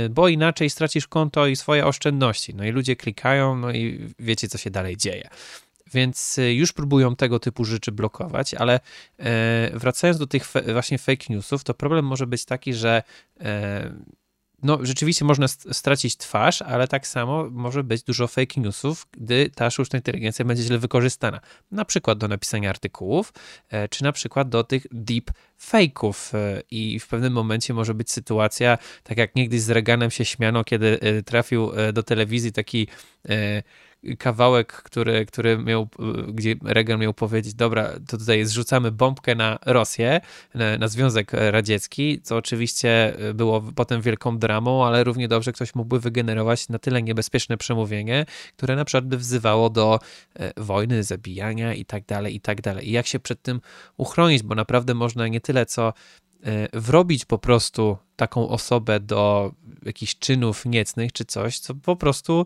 bo 0.10 0.28
inaczej 0.28 0.70
stracisz 0.70 1.08
konto 1.08 1.48
i 1.48 1.56
swoje 1.56 1.86
oszczędności. 1.86 2.56
No 2.56 2.66
i 2.66 2.72
ludzie 2.72 2.96
klikają, 2.96 3.56
no 3.56 3.72
i 3.72 4.14
wiecie, 4.20 4.48
co 4.48 4.58
się 4.58 4.70
dalej 4.70 4.98
dzieje. 4.98 5.30
Więc 5.94 6.40
e, 6.40 6.54
już 6.54 6.74
próbują 6.74 7.16
tego 7.16 7.40
typu 7.40 7.66
rzeczy 7.66 7.92
blokować, 7.92 8.54
ale 8.54 8.80
e, 9.20 9.72
wracając 9.74 10.20
do 10.20 10.28
tych 10.28 10.54
właśnie 10.74 10.98
fake 10.98 11.26
newsów, 11.30 11.64
to 11.64 11.74
problem 11.74 12.06
może 12.06 12.28
być 12.28 12.46
taki, 12.46 12.74
że 12.74 13.04
no, 14.66 14.80
rzeczywiście 14.82 15.26
można 15.26 15.48
stracić 15.48 16.18
twarz, 16.18 16.62
ale 16.62 16.88
tak 16.88 17.08
samo 17.08 17.50
może 17.52 17.84
być 17.84 18.04
dużo 18.04 18.28
fake 18.28 18.62
newsów, 18.62 19.08
gdy 19.12 19.50
ta 19.56 19.70
sztuczna 19.70 20.00
inteligencja 20.00 20.46
będzie 20.46 20.64
źle 20.64 20.78
wykorzystana. 20.78 21.40
Na 21.72 21.86
przykład 21.86 22.18
do 22.18 22.28
napisania 22.28 22.70
artykułów, 22.70 23.34
e, 23.70 23.88
czy 23.88 24.04
na 24.04 24.12
przykład 24.12 24.50
do 24.50 24.64
tych 24.64 24.88
deep 24.92 25.32
fake'ów 25.72 26.38
e, 26.38 26.62
i 26.72 27.00
w 27.00 27.08
pewnym 27.08 27.34
momencie 27.34 27.74
może 27.74 27.94
być 27.94 28.12
sytuacja, 28.12 28.78
tak 29.04 29.18
jak 29.18 29.36
niegdyś 29.36 29.62
z 29.62 29.70
Reaganem 29.70 30.12
się 30.12 30.26
śmiano, 30.26 30.64
kiedy 30.64 31.00
e, 31.00 31.24
trafił 31.24 31.72
do 31.94 32.04
telewizji 32.04 32.52
taki 32.52 32.88
kawałek, 34.20 34.74
który, 34.74 35.26
który 35.26 35.58
miał, 35.58 35.88
gdzie 36.28 36.56
Reagan 36.64 37.00
miał 37.00 37.14
powiedzieć, 37.14 37.54
dobra, 37.54 37.90
to 38.08 38.18
tutaj 38.18 38.46
zrzucamy 38.46 38.92
bombkę 38.92 39.36
na 39.36 39.60
Rosję, 39.66 40.22
na, 40.54 40.78
na 40.78 40.88
Związek 40.88 41.32
Radziecki, 41.34 42.22
co 42.22 42.38
oczywiście 42.38 43.14
było 43.34 43.62
potem 43.76 44.02
wielką 44.02 44.38
dramą, 44.38 44.86
ale 44.86 45.04
równie 45.04 45.28
dobrze 45.28 45.54
ktoś 45.54 45.76
mógłby 45.76 46.00
wygenerować 46.00 46.70
na 46.70 46.80
tyle 46.80 47.04
niebezpieczne 47.04 47.58
przemówienie, 47.58 48.26
które 48.58 48.76
na 48.76 48.86
przykład 48.86 49.08
by 49.08 49.18
wzywało 49.18 49.70
do 49.70 50.00
e, 50.36 50.52
wojny, 50.58 51.04
zabijania 51.04 51.74
i 51.74 51.86
tak 51.86 52.06
dalej, 52.06 52.36
i 52.36 52.42
tak 52.42 52.62
dalej. 52.62 52.90
I 52.90 52.92
jak 52.92 53.08
się 53.08 53.20
przed 53.20 53.42
tym 53.42 53.62
uchronić, 53.98 54.44
bo 54.44 54.56
naprawdę 54.56 54.94
można 54.94 55.28
nie 55.28 55.42
tyle 55.42 55.66
co 55.66 55.88
e, 55.88 55.94
wrobić 56.74 57.26
po 57.26 57.38
prostu 57.38 57.98
taką 58.16 58.50
osobę 58.50 59.00
do 59.00 59.52
jakichś 59.86 60.16
czynów 60.16 60.66
niecnych 60.66 61.12
czy 61.12 61.26
coś, 61.26 61.60
co 61.60 61.76
po 61.76 61.96
prostu 61.96 62.46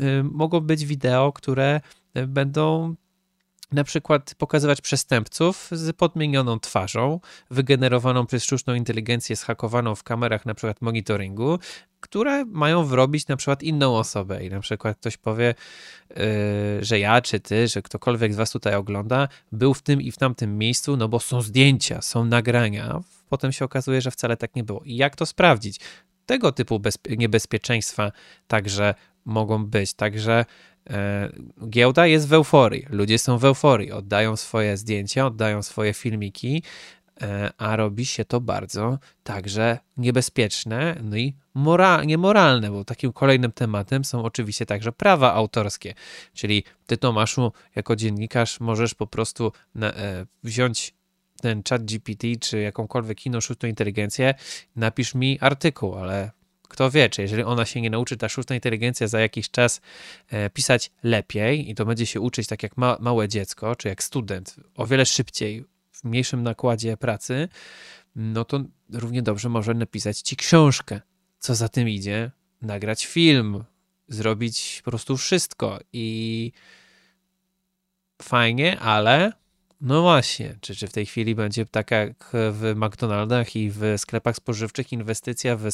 y, 0.00 0.22
mogą 0.24 0.60
być 0.60 0.86
wideo, 0.86 1.32
które 1.32 1.80
y, 2.16 2.26
będą 2.26 2.94
na 3.72 3.84
przykład 3.84 4.34
pokazywać 4.38 4.80
przestępców 4.80 5.68
z 5.72 5.96
podmienioną 5.96 6.60
twarzą, 6.60 7.20
wygenerowaną 7.50 8.26
przez 8.26 8.44
sztuczną 8.44 8.74
inteligencję, 8.74 9.36
schakowaną 9.36 9.94
w 9.94 10.02
kamerach 10.02 10.46
na 10.46 10.54
przykład 10.54 10.82
monitoringu, 10.82 11.58
które 12.00 12.44
mają 12.44 12.84
wrobić 12.84 13.28
na 13.28 13.36
przykład 13.36 13.62
inną 13.62 13.96
osobę 13.96 14.44
i 14.44 14.50
na 14.50 14.60
przykład 14.60 14.98
ktoś 14.98 15.16
powie, 15.16 15.54
yy, 16.10 16.16
że 16.80 16.98
ja 16.98 17.20
czy 17.20 17.40
ty, 17.40 17.68
że 17.68 17.82
ktokolwiek 17.82 18.34
z 18.34 18.36
was 18.36 18.50
tutaj 18.50 18.74
ogląda, 18.74 19.28
był 19.52 19.74
w 19.74 19.82
tym 19.82 20.02
i 20.02 20.12
w 20.12 20.16
tamtym 20.16 20.58
miejscu, 20.58 20.96
no 20.96 21.08
bo 21.08 21.20
są 21.20 21.42
zdjęcia, 21.42 22.02
są 22.02 22.24
nagrania. 22.24 23.00
Potem 23.28 23.52
się 23.52 23.64
okazuje, 23.64 24.00
że 24.00 24.10
wcale 24.10 24.36
tak 24.36 24.56
nie 24.56 24.64
było. 24.64 24.82
I 24.84 24.96
jak 24.96 25.16
to 25.16 25.26
sprawdzić? 25.26 25.80
Tego 26.26 26.52
typu 26.52 26.80
niebezpieczeństwa 27.08 28.12
także 28.46 28.94
mogą 29.24 29.66
być. 29.66 29.94
Także 29.94 30.44
e, 30.90 31.32
giełda 31.68 32.06
jest 32.06 32.28
w 32.28 32.32
euforii, 32.32 32.86
ludzie 32.90 33.18
są 33.18 33.38
w 33.38 33.44
euforii, 33.44 33.92
oddają 33.92 34.36
swoje 34.36 34.76
zdjęcia, 34.76 35.26
oddają 35.26 35.62
swoje 35.62 35.94
filmiki, 35.94 36.62
e, 37.22 37.50
a 37.58 37.76
robi 37.76 38.06
się 38.06 38.24
to 38.24 38.40
bardzo 38.40 38.98
także 39.22 39.78
niebezpieczne, 39.96 40.96
no 41.02 41.16
i 41.16 41.34
mora 41.58 42.04
niemoralne, 42.04 42.70
bo 42.70 42.84
takim 42.84 43.12
kolejnym 43.12 43.52
tematem 43.52 44.04
są 44.04 44.24
oczywiście 44.24 44.66
także 44.66 44.92
prawa 44.92 45.34
autorskie, 45.34 45.94
czyli 46.34 46.64
ty 46.86 46.96
Tomaszu 46.96 47.52
jako 47.76 47.96
dziennikarz 47.96 48.60
możesz 48.60 48.94
po 48.94 49.06
prostu 49.06 49.52
na, 49.74 49.94
e, 49.94 50.26
wziąć 50.44 50.94
ten 51.40 51.62
chat 51.68 51.84
GPT 51.84 52.26
czy 52.40 52.60
jakąkolwiek 52.60 53.26
inną 53.26 53.40
sztuczną 53.40 53.68
inteligencję, 53.68 54.34
napisz 54.76 55.14
mi 55.14 55.38
artykuł, 55.40 55.94
ale 55.94 56.30
kto 56.68 56.90
wie, 56.90 57.08
czy 57.08 57.22
jeżeli 57.22 57.42
ona 57.42 57.64
się 57.64 57.80
nie 57.80 57.90
nauczy, 57.90 58.16
ta 58.16 58.28
sztuczna 58.28 58.54
inteligencja 58.54 59.08
za 59.08 59.20
jakiś 59.20 59.50
czas 59.50 59.80
e, 60.28 60.50
pisać 60.50 60.90
lepiej 61.02 61.70
i 61.70 61.74
to 61.74 61.84
będzie 61.84 62.06
się 62.06 62.20
uczyć 62.20 62.46
tak 62.46 62.62
jak 62.62 62.76
ma, 62.76 62.96
małe 63.00 63.28
dziecko, 63.28 63.76
czy 63.76 63.88
jak 63.88 64.02
student, 64.02 64.56
o 64.74 64.86
wiele 64.86 65.06
szybciej, 65.06 65.64
w 65.92 66.04
mniejszym 66.04 66.42
nakładzie 66.42 66.96
pracy, 66.96 67.48
no 68.16 68.44
to 68.44 68.60
równie 68.92 69.22
dobrze 69.22 69.48
może 69.48 69.74
napisać 69.74 70.20
ci 70.20 70.36
książkę. 70.36 71.00
Co 71.38 71.54
za 71.54 71.68
tym 71.68 71.88
idzie? 71.88 72.30
Nagrać 72.62 73.06
film, 73.06 73.64
zrobić 74.08 74.82
po 74.84 74.90
prostu 74.90 75.16
wszystko 75.16 75.78
i 75.92 76.52
fajnie, 78.22 78.80
ale 78.80 79.32
no 79.80 80.02
właśnie, 80.02 80.56
czy, 80.60 80.76
czy 80.76 80.86
w 80.86 80.92
tej 80.92 81.06
chwili 81.06 81.34
będzie 81.34 81.66
tak 81.66 81.90
jak 81.90 82.30
w 82.32 82.72
McDonaldach 82.76 83.56
i 83.56 83.70
w 83.70 83.82
sklepach 83.96 84.36
spożywczych 84.36 84.92
inwestycja 84.92 85.56
w 85.56 85.68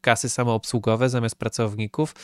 kasy 0.00 0.28
samoobsługowe 0.28 1.08
zamiast 1.08 1.36
pracowników? 1.36 2.14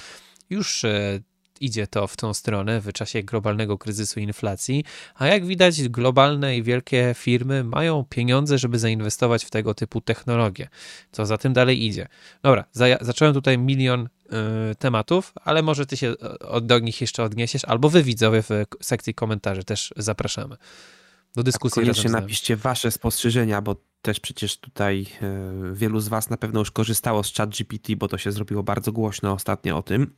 Już 0.50 0.84
e, 0.84 1.20
idzie 1.60 1.86
to 1.86 2.06
w 2.06 2.16
tą 2.16 2.34
stronę 2.34 2.80
w 2.80 2.92
czasie 2.92 3.22
globalnego 3.22 3.78
kryzysu 3.78 4.20
inflacji, 4.20 4.84
a 5.14 5.26
jak 5.26 5.46
widać 5.46 5.88
globalne 5.88 6.56
i 6.56 6.62
wielkie 6.62 7.14
firmy 7.18 7.64
mają 7.64 8.04
pieniądze, 8.08 8.58
żeby 8.58 8.78
zainwestować 8.78 9.44
w 9.44 9.50
tego 9.50 9.74
typu 9.74 10.00
technologie. 10.00 10.68
Co 11.12 11.26
za 11.26 11.38
tym 11.38 11.52
dalej 11.52 11.84
idzie? 11.84 12.08
Dobra, 12.42 12.64
za, 12.72 12.86
zacząłem 13.00 13.34
tutaj 13.34 13.58
milion 13.58 14.08
y, 14.72 14.74
tematów, 14.74 15.32
ale 15.44 15.62
może 15.62 15.86
ty 15.86 15.96
się 15.96 16.14
do 16.62 16.78
nich 16.78 17.00
jeszcze 17.00 17.22
odniesiesz, 17.22 17.64
albo 17.64 17.88
wy 17.88 18.02
widzowie 18.02 18.42
w 18.42 18.48
sekcji 18.82 19.14
komentarzy 19.14 19.64
też 19.64 19.94
zapraszamy 19.96 20.56
do 21.34 21.42
dyskusji. 21.42 21.82
Koniecznie 21.82 22.10
napiszcie 22.10 22.56
wasze 22.56 22.90
spostrzeżenia, 22.90 23.62
bo 23.62 23.76
też 24.02 24.20
przecież 24.20 24.56
tutaj 24.56 25.06
e, 25.22 25.74
wielu 25.74 26.00
z 26.00 26.08
was 26.08 26.30
na 26.30 26.36
pewno 26.36 26.60
już 26.60 26.70
korzystało 26.70 27.24
z 27.24 27.34
ChatGPT, 27.34 27.94
bo 27.96 28.08
to 28.08 28.18
się 28.18 28.32
zrobiło 28.32 28.62
bardzo 28.62 28.92
głośno 28.92 29.32
ostatnio 29.32 29.78
o 29.78 29.82
tym. 29.82 30.14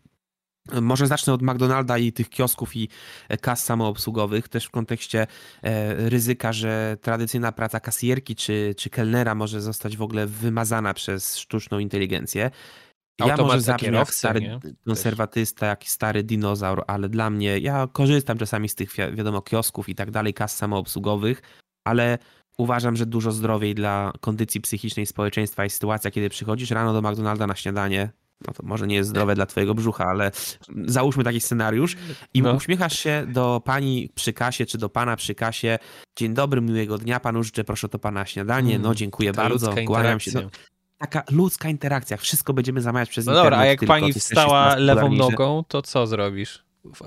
Może 0.83 1.07
zacznę 1.07 1.33
od 1.33 1.43
McDonalda 1.43 1.99
i 1.99 2.13
tych 2.13 2.31
kiosków 2.31 2.77
i 2.77 2.89
e, 3.29 3.37
kas 3.37 3.65
samoobsługowych, 3.65 4.49
też 4.49 4.65
w 4.67 4.71
kontekście 4.71 5.27
e, 5.63 5.95
ryzyka, 6.09 6.53
że 6.53 6.97
tradycyjna 7.01 7.53
praca 7.53 7.81
kasjerki 7.81 8.37
czy, 8.37 8.75
czy 8.77 8.91
kelnera 8.91 9.35
może 9.35 9.61
zostać 9.61 9.97
w 9.97 10.03
ogóle 10.03 10.27
wymazana 10.27 10.95
przez 10.95 11.37
sztuczną 11.37 11.79
inteligencję. 11.79 12.51
Ja 13.19 13.37
może 13.37 13.61
zabrzmię 13.61 13.91
jak 13.91 14.15
stary 14.15 14.41
nie? 14.41 14.61
konserwatysta, 14.87 15.67
jak 15.67 15.85
stary 15.85 16.23
dinozaur, 16.23 16.85
ale 16.87 17.09
dla 17.09 17.31
mnie, 17.31 17.59
ja 17.59 17.89
korzystam 17.93 18.39
czasami 18.39 18.69
z 18.69 18.75
tych, 18.75 18.95
wiadomo, 19.13 19.43
kiosków 19.43 19.89
i 19.89 19.95
tak 19.95 20.11
dalej, 20.11 20.35
kas 20.35 20.57
samoobsługowych, 20.57 21.43
ale 21.85 22.19
uważam, 22.59 22.97
że 22.97 23.07
dużo 23.07 23.33
zdrowiej 23.33 23.75
dla 23.75 24.13
kondycji 24.21 24.61
psychicznej 24.61 25.07
społeczeństwa 25.07 25.65
jest 25.65 25.77
sytuacja, 25.77 26.11
kiedy 26.11 26.29
przychodzisz 26.29 26.71
rano 26.71 26.93
do 26.93 27.11
McDonalda 27.11 27.47
na 27.47 27.55
śniadanie, 27.55 28.11
no 28.47 28.53
to 28.55 28.63
może 28.67 28.87
nie 28.87 28.97
jest 28.97 29.09
zdrowe 29.09 29.35
dla 29.35 29.47
twojego 29.47 29.75
brzucha, 29.75 30.05
ale 30.05 30.31
załóżmy 30.87 31.25
taki 31.25 31.41
scenariusz 31.41 31.97
i 32.35 32.43
no. 32.43 32.53
uśmiechasz 32.53 32.99
się 32.99 33.27
do 33.29 33.63
pani 33.65 34.11
przy 34.15 34.33
kasie, 34.33 34.67
czy 34.67 34.79
do 34.79 34.89
pana 34.89 35.17
przy 35.17 35.35
kasie, 35.35 35.79
dzień 36.19 36.35
dobry, 36.35 36.61
miłego 36.61 36.99
dnia 36.99 37.21
panu 37.21 37.43
życzę, 37.43 37.65
proszę 37.65 37.89
to 37.89 37.99
pana 37.99 38.27
śniadanie, 38.27 38.75
mm, 38.75 38.83
no 38.83 38.95
dziękuję 38.95 39.33
bardzo, 39.33 39.75
kłaniam 39.87 40.21
się. 40.21 40.31
No, 40.35 40.51
taka 40.99 41.23
ludzka 41.31 41.69
interakcja. 41.69 42.17
Wszystko 42.17 42.53
będziemy 42.53 42.81
zamawiać 42.81 43.09
przez 43.09 43.27
no 43.27 43.33
internet. 43.33 43.45
No 43.45 43.57
dobra, 43.57 43.65
a 43.65 43.67
jak 43.67 43.85
pani 43.85 44.13
wstała 44.13 44.77
lewą 44.77 45.13
nogą, 45.13 45.65
to 45.69 45.83
co 45.83 46.07
zrobisz? 46.07 46.65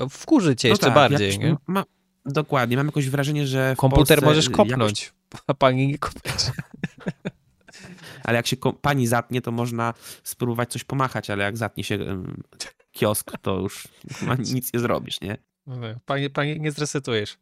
Wkurzy 0.09 0.55
cię 0.55 0.67
no 0.67 0.71
jeszcze 0.71 0.85
tak, 0.85 0.95
bardziej, 0.95 1.39
nie? 1.39 1.55
Ma, 1.67 1.83
dokładnie, 2.25 2.77
mam 2.77 2.85
jakoś 2.85 3.09
wrażenie, 3.09 3.47
że 3.47 3.75
Komputer 3.77 4.21
możesz 4.21 4.49
kopnąć, 4.49 5.01
jakoś... 5.01 5.43
a 5.47 5.53
pani 5.63 5.87
nie 5.87 5.97
kopnąć. 5.97 6.51
Ale 8.29 8.37
jak 8.37 8.47
się 8.47 8.57
pani 8.81 9.07
zatnie, 9.07 9.41
to 9.41 9.51
można 9.51 9.93
spróbować 10.23 10.71
coś 10.71 10.83
pomachać, 10.83 11.29
ale 11.29 11.43
jak 11.43 11.57
zatnie 11.57 11.83
się 11.83 12.23
kiosk, 12.91 13.31
to 13.41 13.59
już 13.59 13.87
nic 14.53 14.73
nie 14.73 14.79
zrobisz, 14.79 15.21
nie? 15.21 15.37
No 15.67 15.75
pani, 16.05 16.29
pani 16.29 16.59
nie 16.59 16.71
zresetujesz. 16.71 17.37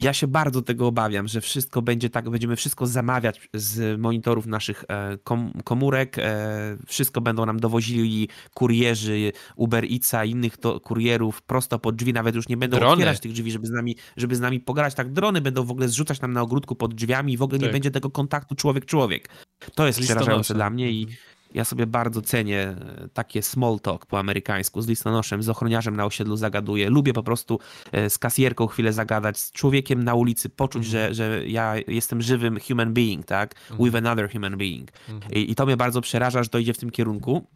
Ja 0.00 0.12
się 0.12 0.26
bardzo 0.26 0.62
tego 0.62 0.86
obawiam, 0.86 1.28
że 1.28 1.40
wszystko 1.40 1.82
będzie 1.82 2.10
tak, 2.10 2.30
będziemy 2.30 2.56
wszystko 2.56 2.86
zamawiać 2.86 3.48
z 3.54 4.00
monitorów 4.00 4.46
naszych 4.46 4.84
e, 4.88 5.18
komórek, 5.64 6.18
e, 6.18 6.76
wszystko 6.86 7.20
będą 7.20 7.46
nam 7.46 7.60
dowozili 7.60 8.28
kurierzy 8.54 9.32
Uber 9.56 9.84
Eatsa, 9.84 10.24
innych 10.24 10.56
to, 10.56 10.80
kurierów 10.80 11.42
prosto 11.42 11.78
pod 11.78 11.96
drzwi, 11.96 12.12
nawet 12.12 12.34
już 12.34 12.48
nie 12.48 12.56
będą 12.56 12.76
drony. 12.76 12.92
otwierać 12.92 13.20
tych 13.20 13.32
drzwi, 13.32 13.52
żeby 13.52 13.66
z 13.66 13.70
nami, 13.70 13.96
żeby 14.16 14.36
z 14.36 14.40
nami 14.40 14.60
pogadać. 14.60 14.94
Tak, 14.94 15.12
drony 15.12 15.40
będą 15.40 15.64
w 15.64 15.70
ogóle 15.70 15.88
zrzucać 15.88 16.20
nam 16.20 16.32
na 16.32 16.42
ogródku 16.42 16.74
pod 16.74 16.94
drzwiami 16.94 17.32
i 17.32 17.36
w 17.36 17.42
ogóle 17.42 17.58
tak. 17.58 17.68
nie 17.68 17.72
będzie 17.72 17.90
tego 17.90 18.10
kontaktu 18.10 18.54
człowiek-człowiek. 18.54 19.28
To 19.74 19.86
jest 19.86 20.00
przerażające 20.00 20.54
dla 20.54 20.70
mnie 20.70 20.90
i 20.90 21.02
mhm. 21.02 21.18
Ja 21.54 21.64
sobie 21.64 21.86
bardzo 21.86 22.22
cenię 22.22 22.60
e, 22.60 23.08
takie 23.14 23.42
small 23.42 23.80
talk 23.80 24.06
po 24.06 24.18
amerykańsku, 24.18 24.82
z 24.82 24.88
listonoszem, 24.88 25.42
z 25.42 25.48
ochroniarzem 25.48 25.96
na 25.96 26.04
osiedlu 26.04 26.36
zagaduję. 26.36 26.90
Lubię 26.90 27.12
po 27.12 27.22
prostu 27.22 27.58
e, 27.92 28.10
z 28.10 28.18
kasjerką 28.18 28.66
chwilę 28.66 28.92
zagadać, 28.92 29.38
z 29.38 29.52
człowiekiem 29.52 30.04
na 30.04 30.14
ulicy, 30.14 30.48
poczuć, 30.48 30.82
mm. 30.82 30.90
że, 30.90 31.14
że 31.14 31.48
ja 31.48 31.74
jestem 31.88 32.22
żywym 32.22 32.60
human 32.68 32.94
being, 32.94 33.26
tak? 33.26 33.54
Mm. 33.70 33.84
With 33.84 33.96
another 33.96 34.32
human 34.32 34.56
being. 34.56 34.90
Mm. 35.08 35.22
I, 35.32 35.50
I 35.50 35.54
to 35.54 35.66
mnie 35.66 35.76
bardzo 35.76 36.00
przeraża, 36.00 36.42
że 36.42 36.48
to 36.48 36.58
idzie 36.58 36.74
w 36.74 36.78
tym 36.78 36.90
kierunku. 36.90 37.46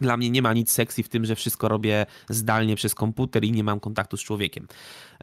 Dla 0.00 0.16
mnie 0.16 0.30
nie 0.30 0.42
ma 0.42 0.52
nic 0.52 0.72
sexy 0.72 1.02
w 1.02 1.08
tym, 1.08 1.24
że 1.24 1.36
wszystko 1.36 1.68
robię 1.68 2.06
zdalnie 2.28 2.76
przez 2.76 2.94
komputer 2.94 3.44
i 3.44 3.52
nie 3.52 3.64
mam 3.64 3.80
kontaktu 3.80 4.16
z 4.16 4.20
człowiekiem. 4.20 4.66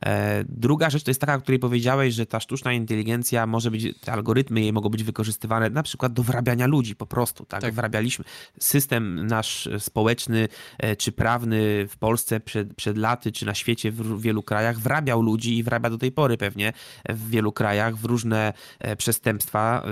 E, 0.06 0.44
druga 0.50 0.90
rzecz 0.90 1.04
to 1.04 1.12
jest 1.12 1.22
taka, 1.22 1.36
o 1.36 1.42
której 1.42 1.60
powiedziałeś, 1.60 2.14
że 2.14 2.26
ta 2.26 2.40
sztuczna 2.40 2.74
inteligencja 2.74 3.48
może 3.48 3.72
być, 3.72 4.00
te 4.02 4.14
algorytmy 4.14 4.62
jej 4.62 4.74
mogą 4.74 4.90
być 4.90 5.04
wykorzystywane 5.04 5.70
na 5.70 5.84
przykład 5.84 6.14
do 6.14 6.24
wrabiania 6.24 6.68
ludzi 6.68 6.96
po 6.96 7.06
prostu, 7.06 7.46
tak? 7.46 7.62
tak. 7.62 7.74
Wrabialiśmy. 7.74 8.26
System 8.60 9.28
nasz 9.28 9.70
społeczny 9.80 10.48
e, 10.78 10.96
czy 10.96 11.12
prawny 11.12 11.88
w 11.90 11.98
Polsce 11.98 12.40
przed, 12.40 12.74
przed 12.74 12.98
laty, 12.98 13.32
czy 13.32 13.46
na 13.46 13.54
świecie 13.54 13.92
w 13.92 14.22
wielu 14.22 14.44
krajach 14.44 14.80
wrabiał 14.80 15.22
ludzi 15.22 15.58
i 15.58 15.64
wrabia 15.64 15.90
do 15.90 15.98
tej 15.98 16.12
pory 16.12 16.38
pewnie 16.38 16.74
w 17.10 17.30
wielu 17.30 17.52
krajach 17.52 17.96
w 17.96 18.06
różne 18.06 18.54
e, 18.80 18.96
przestępstwa 18.96 19.86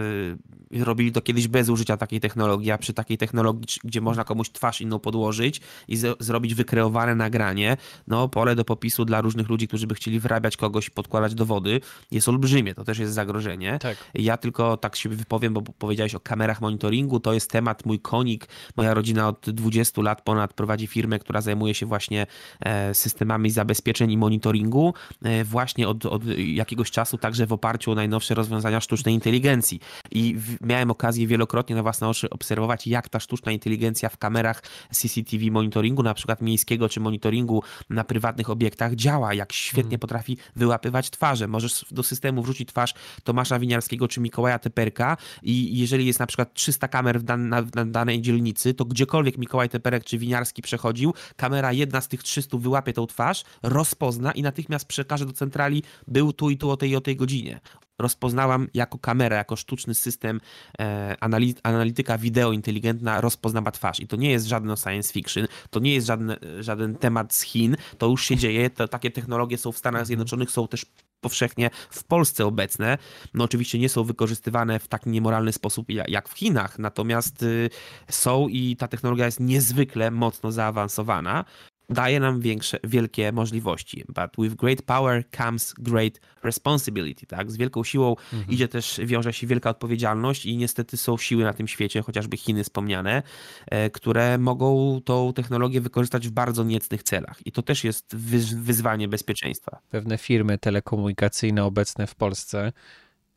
robili 0.81 1.11
to 1.11 1.21
kiedyś 1.21 1.47
bez 1.47 1.69
użycia 1.69 1.97
takiej 1.97 2.19
technologii, 2.19 2.71
a 2.71 2.77
przy 2.77 2.93
takiej 2.93 3.17
technologii, 3.17 3.67
gdzie 3.83 4.01
można 4.01 4.23
komuś 4.23 4.49
twarz 4.49 4.72
inną 4.81 4.99
podłożyć 4.99 5.61
i 5.87 5.97
zrobić 6.19 6.55
wykreowane 6.55 7.15
nagranie, 7.15 7.77
no 8.07 8.29
pole 8.29 8.55
do 8.55 8.65
popisu 8.65 9.05
dla 9.05 9.21
różnych 9.21 9.49
ludzi, 9.49 9.67
którzy 9.67 9.87
by 9.87 9.95
chcieli 9.95 10.19
wyrabiać 10.19 10.57
kogoś 10.57 10.87
i 10.87 10.91
podkładać 10.91 11.35
dowody, 11.35 11.81
jest 12.11 12.29
olbrzymie, 12.29 12.75
to 12.75 12.83
też 12.83 12.99
jest 12.99 13.13
zagrożenie. 13.13 13.79
Tak. 13.81 13.97
Ja 14.13 14.37
tylko 14.37 14.77
tak 14.77 14.95
się 14.95 15.09
wypowiem, 15.09 15.53
bo 15.53 15.61
powiedziałeś 15.61 16.15
o 16.15 16.19
kamerach 16.19 16.61
monitoringu, 16.61 17.19
to 17.19 17.33
jest 17.33 17.51
temat 17.51 17.85
mój 17.85 17.99
konik, 17.99 18.47
moja 18.77 18.93
rodzina 18.93 19.27
od 19.27 19.49
20 19.49 20.01
lat 20.01 20.21
ponad 20.21 20.53
prowadzi 20.53 20.87
firmę, 20.87 21.19
która 21.19 21.41
zajmuje 21.41 21.73
się 21.73 21.85
właśnie 21.85 22.27
e, 22.59 22.93
systemami 22.93 23.49
zabezpieczeń 23.49 24.11
i 24.11 24.17
monitoringu, 24.17 24.93
e, 25.23 25.43
właśnie 25.43 25.87
od, 25.87 26.05
od 26.05 26.23
jakiegoś 26.37 26.91
czasu 26.91 27.17
także 27.17 27.47
w 27.47 27.53
oparciu 27.53 27.91
o 27.91 27.95
najnowsze 27.95 28.35
rozwiązania 28.35 28.81
sztucznej 28.81 29.15
inteligencji 29.15 29.79
i 30.11 30.37
miałem 30.61 30.91
okazję 30.91 31.27
wielokrotnie 31.27 31.75
na 31.75 31.83
własne 31.83 32.09
oczy 32.09 32.29
obserwować, 32.29 32.87
jak 32.87 33.09
ta 33.09 33.19
sztuczna 33.19 33.51
inteligencja 33.51 34.09
w 34.09 34.17
kamerach 34.17 34.62
CCTV 34.91 35.51
monitoringu, 35.51 36.03
na 36.03 36.13
przykład 36.13 36.41
miejskiego 36.41 36.89
czy 36.89 36.99
monitoringu 36.99 37.63
na 37.89 38.03
prywatnych 38.03 38.49
obiektach 38.49 38.95
działa, 38.95 39.33
jak 39.33 39.53
świetnie 39.53 39.83
hmm. 39.83 39.99
potrafi 39.99 40.37
wyłapywać 40.55 41.09
twarze. 41.09 41.47
Możesz 41.47 41.85
do 41.91 42.03
systemu 42.03 42.43
wrzucić 42.43 42.69
twarz 42.69 42.93
Tomasza 43.23 43.59
Winiarskiego 43.59 44.07
czy 44.07 44.21
Mikołaja 44.21 44.59
Teperka 44.59 45.17
i 45.43 45.79
jeżeli 45.79 46.05
jest 46.05 46.19
na 46.19 46.27
przykład 46.27 46.53
300 46.53 46.87
kamer 46.87 47.19
w 47.19 47.23
dan 47.23 47.49
na, 47.49 47.63
na 47.75 47.85
danej 47.85 48.21
dzielnicy, 48.21 48.73
to 48.73 48.85
gdziekolwiek 48.85 49.37
Mikołaj 49.37 49.69
Teperek 49.69 50.03
czy 50.03 50.17
Winiarski 50.17 50.61
przechodził, 50.61 51.13
kamera 51.35 51.73
jedna 51.73 52.01
z 52.01 52.07
tych 52.07 52.23
300 52.23 52.57
wyłapie 52.57 52.93
tą 52.93 53.07
twarz, 53.07 53.43
rozpozna 53.63 54.31
i 54.31 54.41
natychmiast 54.41 54.85
przekaże 54.85 55.25
do 55.25 55.33
centrali 55.33 55.83
był 56.07 56.33
tu 56.33 56.49
i 56.49 56.57
tu 56.57 56.69
o 56.69 56.77
tej 56.77 56.93
i 56.93 56.95
o 56.95 57.01
tej 57.01 57.15
godzinie 57.15 57.59
rozpoznałam 57.99 58.67
jako 58.73 58.99
kamera, 58.99 59.37
jako 59.37 59.55
sztuczny 59.55 59.93
system 59.93 60.41
e, 60.79 61.15
analityka 61.63 62.17
wideo 62.17 62.51
inteligentna 62.51 63.21
rozpoznała 63.21 63.71
twarz. 63.71 63.99
I 63.99 64.07
to 64.07 64.15
nie 64.15 64.31
jest 64.31 64.45
żadne 64.45 64.77
science 64.77 65.13
fiction, 65.13 65.47
to 65.69 65.79
nie 65.79 65.93
jest 65.93 66.07
żaden, 66.07 66.35
żaden 66.59 66.95
temat 66.95 67.33
z 67.33 67.41
Chin, 67.41 67.75
to 67.97 68.07
już 68.07 68.25
się 68.25 68.35
dzieje, 68.35 68.69
to, 68.69 68.87
takie 68.87 69.11
technologie 69.11 69.57
są 69.57 69.71
w 69.71 69.77
Stanach 69.77 69.99
mhm. 69.99 70.05
Zjednoczonych, 70.05 70.51
są 70.51 70.67
też 70.67 70.85
powszechnie 71.21 71.69
w 71.89 72.03
Polsce 72.03 72.45
obecne. 72.45 72.97
No 73.33 73.43
oczywiście 73.43 73.79
nie 73.79 73.89
są 73.89 74.03
wykorzystywane 74.03 74.79
w 74.79 74.87
taki 74.87 75.09
niemoralny 75.09 75.53
sposób 75.53 75.87
jak 76.07 76.29
w 76.29 76.33
Chinach, 76.33 76.79
natomiast 76.79 77.43
y, 77.43 77.69
są 78.09 78.47
i 78.47 78.75
ta 78.75 78.87
technologia 78.87 79.25
jest 79.25 79.39
niezwykle 79.39 80.11
mocno 80.11 80.51
zaawansowana 80.51 81.45
daje 81.93 82.19
nam 82.19 82.39
większe, 82.41 82.79
wielkie 82.83 83.31
możliwości. 83.31 84.03
But 84.07 84.45
with 84.45 84.55
great 84.55 84.81
power 84.81 85.23
comes 85.37 85.73
great 85.77 86.19
responsibility, 86.43 87.25
tak? 87.25 87.51
Z 87.51 87.57
wielką 87.57 87.83
siłą 87.83 88.15
mhm. 88.33 88.51
idzie 88.51 88.67
też, 88.67 89.01
wiąże 89.03 89.33
się 89.33 89.47
wielka 89.47 89.69
odpowiedzialność 89.69 90.45
i 90.45 90.57
niestety 90.57 90.97
są 90.97 91.17
siły 91.17 91.43
na 91.43 91.53
tym 91.53 91.67
świecie, 91.67 92.01
chociażby 92.01 92.37
Chiny 92.37 92.63
wspomniane, 92.63 93.23
e, 93.65 93.89
które 93.89 94.37
mogą 94.37 95.01
tą 95.05 95.33
technologię 95.33 95.81
wykorzystać 95.81 96.27
w 96.27 96.31
bardzo 96.31 96.63
niecnych 96.63 97.03
celach. 97.03 97.47
I 97.47 97.51
to 97.51 97.61
też 97.61 97.83
jest 97.83 98.15
wyzwanie 98.55 99.07
bezpieczeństwa. 99.07 99.79
Pewne 99.89 100.17
firmy 100.17 100.57
telekomunikacyjne 100.57 101.63
obecne 101.63 102.07
w 102.07 102.15
Polsce, 102.15 102.71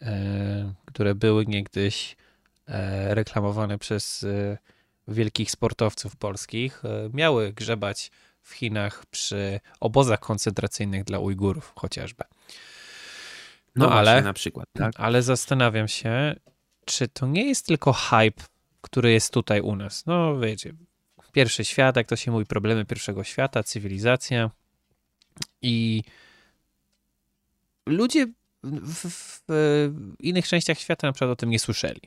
e, 0.03 0.75
które 0.85 1.15
były 1.15 1.47
niegdyś 1.47 2.17
e, 2.67 3.15
reklamowane 3.15 3.79
przez 3.79 4.27
wielkich 5.09 5.51
sportowców 5.51 6.17
polskich, 6.17 6.83
miały 7.13 7.53
grzebać 7.53 8.11
w 8.47 8.53
Chinach 8.53 9.07
przy 9.07 9.61
obozach 9.81 10.21
koncentracyjnych 10.21 11.05
dla 11.05 11.19
Ujgurów 11.19 11.73
chociażby. 11.77 12.25
No, 13.77 13.87
no 13.87 13.93
ale 13.93 14.23
na 14.23 14.33
przykład, 14.33 14.69
tak? 14.73 14.93
Ale 14.97 15.23
zastanawiam 15.23 15.89
się, 15.89 16.35
czy 16.85 17.09
to 17.09 17.27
nie 17.27 17.45
jest 17.49 17.67
tylko 17.67 17.93
hype, 17.93 18.43
który 18.81 19.13
jest 19.13 19.33
tutaj 19.33 19.61
u 19.61 19.77
nas. 19.77 20.07
No 20.07 20.39
wiecie, 20.39 20.73
pierwszy 21.33 21.65
świat, 21.65 21.97
jak 21.97 22.07
to 22.07 22.17
się 22.17 22.31
mówi, 22.31 22.47
problemy 22.47 22.85
pierwszego 22.85 23.25
świata, 23.25 23.63
cywilizacja 23.63 24.51
i 25.63 26.03
ludzie 27.87 28.27
w, 28.63 29.07
w, 29.49 30.15
innych 30.21 30.49
częściach 30.49 30.79
świata 30.79 31.07
na 31.07 31.13
przykład 31.13 31.31
o 31.31 31.37
tym 31.37 31.51
nie 31.51 31.59
słyszeli. 31.59 32.01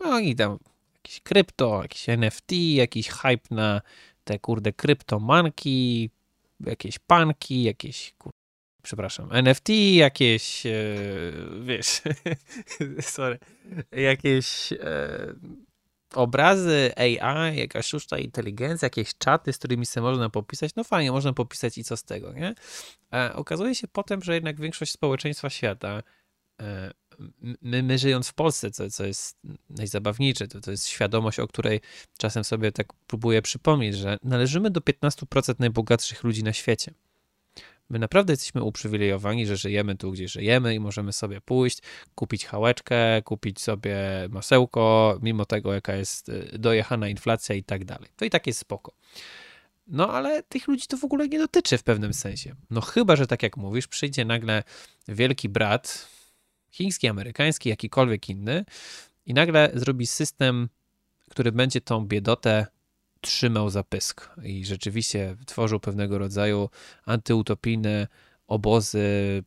No 0.00 0.18
i 0.18 0.34
tam 0.36 0.58
jakieś 0.94 1.20
krypto, 1.20 1.82
jakieś 1.82 2.08
NFT, 2.08 2.52
jakiś 2.52 3.08
hype 3.08 3.54
na 3.54 3.80
te 4.30 4.38
kurde 4.38 4.72
kryptomanki, 4.72 6.10
jakieś 6.66 6.98
panki, 6.98 7.62
jakieś 7.62 8.14
kur... 8.18 8.32
przepraszam, 8.82 9.32
NFT, 9.32 9.68
jakieś 9.94 10.66
e, 10.66 10.72
wiesz, 11.64 12.02
sorry, 13.16 13.38
jakieś 13.92 14.72
e, 14.72 15.34
obrazy 16.14 16.92
AI, 16.96 17.56
jakaś 17.56 17.86
sztuczna 17.86 18.18
inteligencja, 18.18 18.86
jakieś 18.86 19.14
czaty, 19.18 19.52
z 19.52 19.58
którymi 19.58 19.86
sobie 19.86 20.04
można 20.04 20.30
popisać, 20.30 20.74
no 20.74 20.84
fajnie, 20.84 21.12
można 21.12 21.32
popisać 21.32 21.78
i 21.78 21.84
co 21.84 21.96
z 21.96 22.04
tego, 22.04 22.32
nie? 22.32 22.54
A 23.10 23.32
okazuje 23.32 23.74
się 23.74 23.88
potem, 23.88 24.22
że 24.22 24.34
jednak 24.34 24.60
większość 24.60 24.92
społeczeństwa 24.92 25.50
świata 25.50 26.02
e, 26.60 26.90
my, 27.62 27.82
my 27.82 27.98
żyjąc 27.98 28.28
w 28.28 28.34
Polsce, 28.34 28.70
co, 28.70 28.90
co 28.90 29.06
jest 29.06 29.36
najzabawniejsze, 29.70 30.48
to, 30.48 30.60
to 30.60 30.70
jest 30.70 30.86
świadomość, 30.86 31.38
o 31.38 31.48
której 31.48 31.80
czasem 32.18 32.44
sobie 32.44 32.72
tak 32.72 32.92
próbuję 33.06 33.42
przypomnieć, 33.42 33.96
że 33.96 34.18
należymy 34.24 34.70
do 34.70 34.80
15% 34.80 35.54
najbogatszych 35.58 36.24
ludzi 36.24 36.44
na 36.44 36.52
świecie. 36.52 36.94
My 37.90 37.98
naprawdę 37.98 38.32
jesteśmy 38.32 38.62
uprzywilejowani, 38.62 39.46
że 39.46 39.56
żyjemy 39.56 39.96
tu, 39.96 40.12
gdzie 40.12 40.28
żyjemy 40.28 40.74
i 40.74 40.80
możemy 40.80 41.12
sobie 41.12 41.40
pójść, 41.40 41.78
kupić 42.14 42.46
hałeczkę, 42.46 43.22
kupić 43.22 43.60
sobie 43.60 43.98
masełko, 44.28 45.18
mimo 45.22 45.44
tego, 45.44 45.74
jaka 45.74 45.94
jest 45.96 46.28
y, 46.28 46.58
dojechana 46.58 47.08
inflacja 47.08 47.54
i 47.54 47.62
tak 47.62 47.84
dalej. 47.84 48.08
To 48.16 48.24
i 48.24 48.30
tak 48.30 48.46
jest 48.46 48.58
spoko. 48.58 48.92
No 49.86 50.12
ale 50.12 50.42
tych 50.42 50.68
ludzi 50.68 50.86
to 50.86 50.96
w 50.96 51.04
ogóle 51.04 51.28
nie 51.28 51.38
dotyczy 51.38 51.78
w 51.78 51.82
pewnym 51.82 52.14
sensie. 52.14 52.54
No 52.70 52.80
chyba, 52.80 53.16
że 53.16 53.26
tak 53.26 53.42
jak 53.42 53.56
mówisz, 53.56 53.86
przyjdzie 53.86 54.24
nagle 54.24 54.62
wielki 55.08 55.48
brat, 55.48 56.08
chiński, 56.70 57.08
amerykański, 57.08 57.68
jakikolwiek 57.68 58.28
inny 58.28 58.64
i 59.26 59.34
nagle 59.34 59.70
zrobi 59.74 60.06
system, 60.06 60.68
który 61.30 61.52
będzie 61.52 61.80
tą 61.80 62.06
biedotę 62.06 62.66
trzymał 63.20 63.70
za 63.70 63.84
pysk 63.84 64.30
i 64.42 64.64
rzeczywiście 64.64 65.36
tworzył 65.46 65.80
pewnego 65.80 66.18
rodzaju 66.18 66.70
antyutopijne 67.04 68.08
obozy 68.46 69.42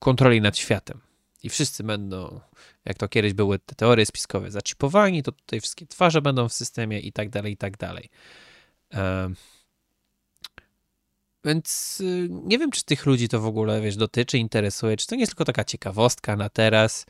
kontroli 0.00 0.40
nad 0.40 0.58
światem. 0.58 1.00
I 1.42 1.48
wszyscy 1.48 1.84
będą, 1.84 2.40
jak 2.84 2.98
to 2.98 3.08
kiedyś 3.08 3.32
były 3.32 3.58
te 3.58 3.74
teorie 3.74 4.06
spiskowe, 4.06 4.50
zaczipowani, 4.50 5.22
to 5.22 5.32
tutaj 5.32 5.60
wszystkie 5.60 5.86
twarze 5.86 6.22
będą 6.22 6.48
w 6.48 6.52
systemie 6.52 7.00
i 7.00 7.12
tak 7.12 7.30
dalej, 7.30 7.52
i 7.52 7.56
tak 7.56 7.76
dalej. 7.76 8.10
Więc 11.44 11.98
y, 12.00 12.28
nie 12.30 12.58
wiem, 12.58 12.70
czy 12.70 12.84
tych 12.84 13.06
ludzi 13.06 13.28
to 13.28 13.40
w 13.40 13.46
ogóle, 13.46 13.80
wiesz, 13.80 13.96
dotyczy, 13.96 14.38
interesuje, 14.38 14.96
czy 14.96 15.06
to 15.06 15.14
nie 15.14 15.20
jest 15.20 15.32
tylko 15.32 15.44
taka 15.44 15.64
ciekawostka 15.64 16.36
na 16.36 16.48
teraz, 16.48 17.06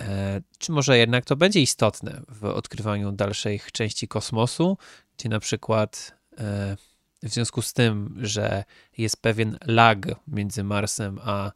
e, 0.00 0.40
czy 0.58 0.72
może 0.72 0.98
jednak 0.98 1.24
to 1.24 1.36
będzie 1.36 1.60
istotne 1.60 2.20
w 2.28 2.44
odkrywaniu 2.44 3.12
dalszych 3.12 3.72
części 3.72 4.08
kosmosu, 4.08 4.78
gdzie 5.18 5.28
na 5.28 5.40
przykład 5.40 6.14
e, 6.38 6.76
w 7.22 7.28
związku 7.28 7.62
z 7.62 7.72
tym, 7.72 8.18
że 8.22 8.64
jest 8.98 9.22
pewien 9.22 9.58
lag 9.66 10.06
między 10.28 10.64
Marsem 10.64 11.18
a 11.22 11.52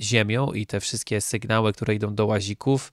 Ziemią 0.00 0.52
i 0.52 0.66
te 0.66 0.80
wszystkie 0.80 1.20
sygnały, 1.20 1.72
które 1.72 1.94
idą 1.94 2.14
do 2.14 2.26
łazików, 2.26 2.92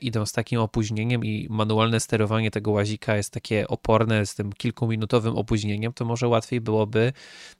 idą 0.00 0.26
z 0.26 0.32
takim 0.32 0.60
opóźnieniem 0.60 1.24
i 1.24 1.46
manualne 1.50 2.00
sterowanie 2.00 2.50
tego 2.50 2.70
łazika 2.70 3.16
jest 3.16 3.32
takie 3.32 3.68
oporne 3.68 4.26
z 4.26 4.34
tym 4.34 4.52
kilkuminutowym 4.52 5.36
opóźnieniem, 5.36 5.92
to 5.92 6.04
może 6.04 6.28
łatwiej 6.28 6.60
byłoby 6.60 7.12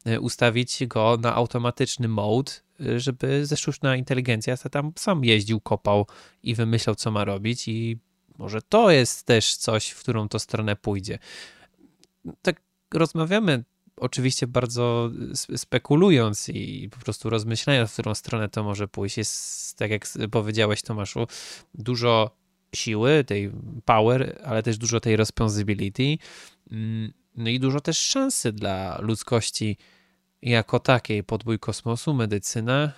e, 0.04 0.20
ustawić 0.20 0.86
go 0.86 1.18
na 1.20 1.34
automatyczny 1.34 2.08
mode, 2.08 2.52
e, 2.80 3.00
żeby 3.00 3.46
ze 3.46 3.56
sztuczna 3.56 3.96
inteligencja 3.96 4.56
tam 4.56 4.92
sam 4.96 5.24
jeździł, 5.24 5.60
kopał 5.60 6.06
i 6.42 6.54
wymyślał, 6.54 6.94
co 6.94 7.10
ma 7.10 7.24
robić 7.24 7.68
i 7.68 7.98
może 8.38 8.62
to 8.62 8.90
jest 8.90 9.26
też 9.26 9.56
coś, 9.56 9.90
w 9.90 10.00
którą 10.00 10.28
to 10.28 10.38
stronę 10.38 10.76
pójdzie. 10.76 11.18
Tak 12.42 12.60
rozmawiamy 12.94 13.64
oczywiście 13.96 14.46
bardzo 14.46 15.10
spekulując 15.56 16.48
i 16.48 16.88
po 16.88 16.98
prostu 16.98 17.30
rozmyślając, 17.30 17.90
w 17.90 17.92
którą 17.92 18.14
stronę 18.14 18.48
to 18.48 18.64
może 18.64 18.88
pójść, 18.88 19.18
jest, 19.18 19.78
tak 19.78 19.90
jak 19.90 20.06
powiedziałeś 20.30 20.82
Tomaszu, 20.82 21.26
dużo 21.74 22.36
siły, 22.74 23.24
tej 23.24 23.52
power, 23.84 24.38
ale 24.44 24.62
też 24.62 24.78
dużo 24.78 25.00
tej 25.00 25.16
responsibility, 25.16 26.18
mm, 26.70 27.12
no 27.36 27.50
i 27.50 27.60
dużo 27.60 27.80
też 27.80 27.98
szansy 27.98 28.52
dla 28.52 28.98
ludzkości 29.00 29.76
jako 30.42 30.80
takiej, 30.80 31.24
podbój 31.24 31.58
kosmosu, 31.58 32.14
medycyna. 32.14 32.92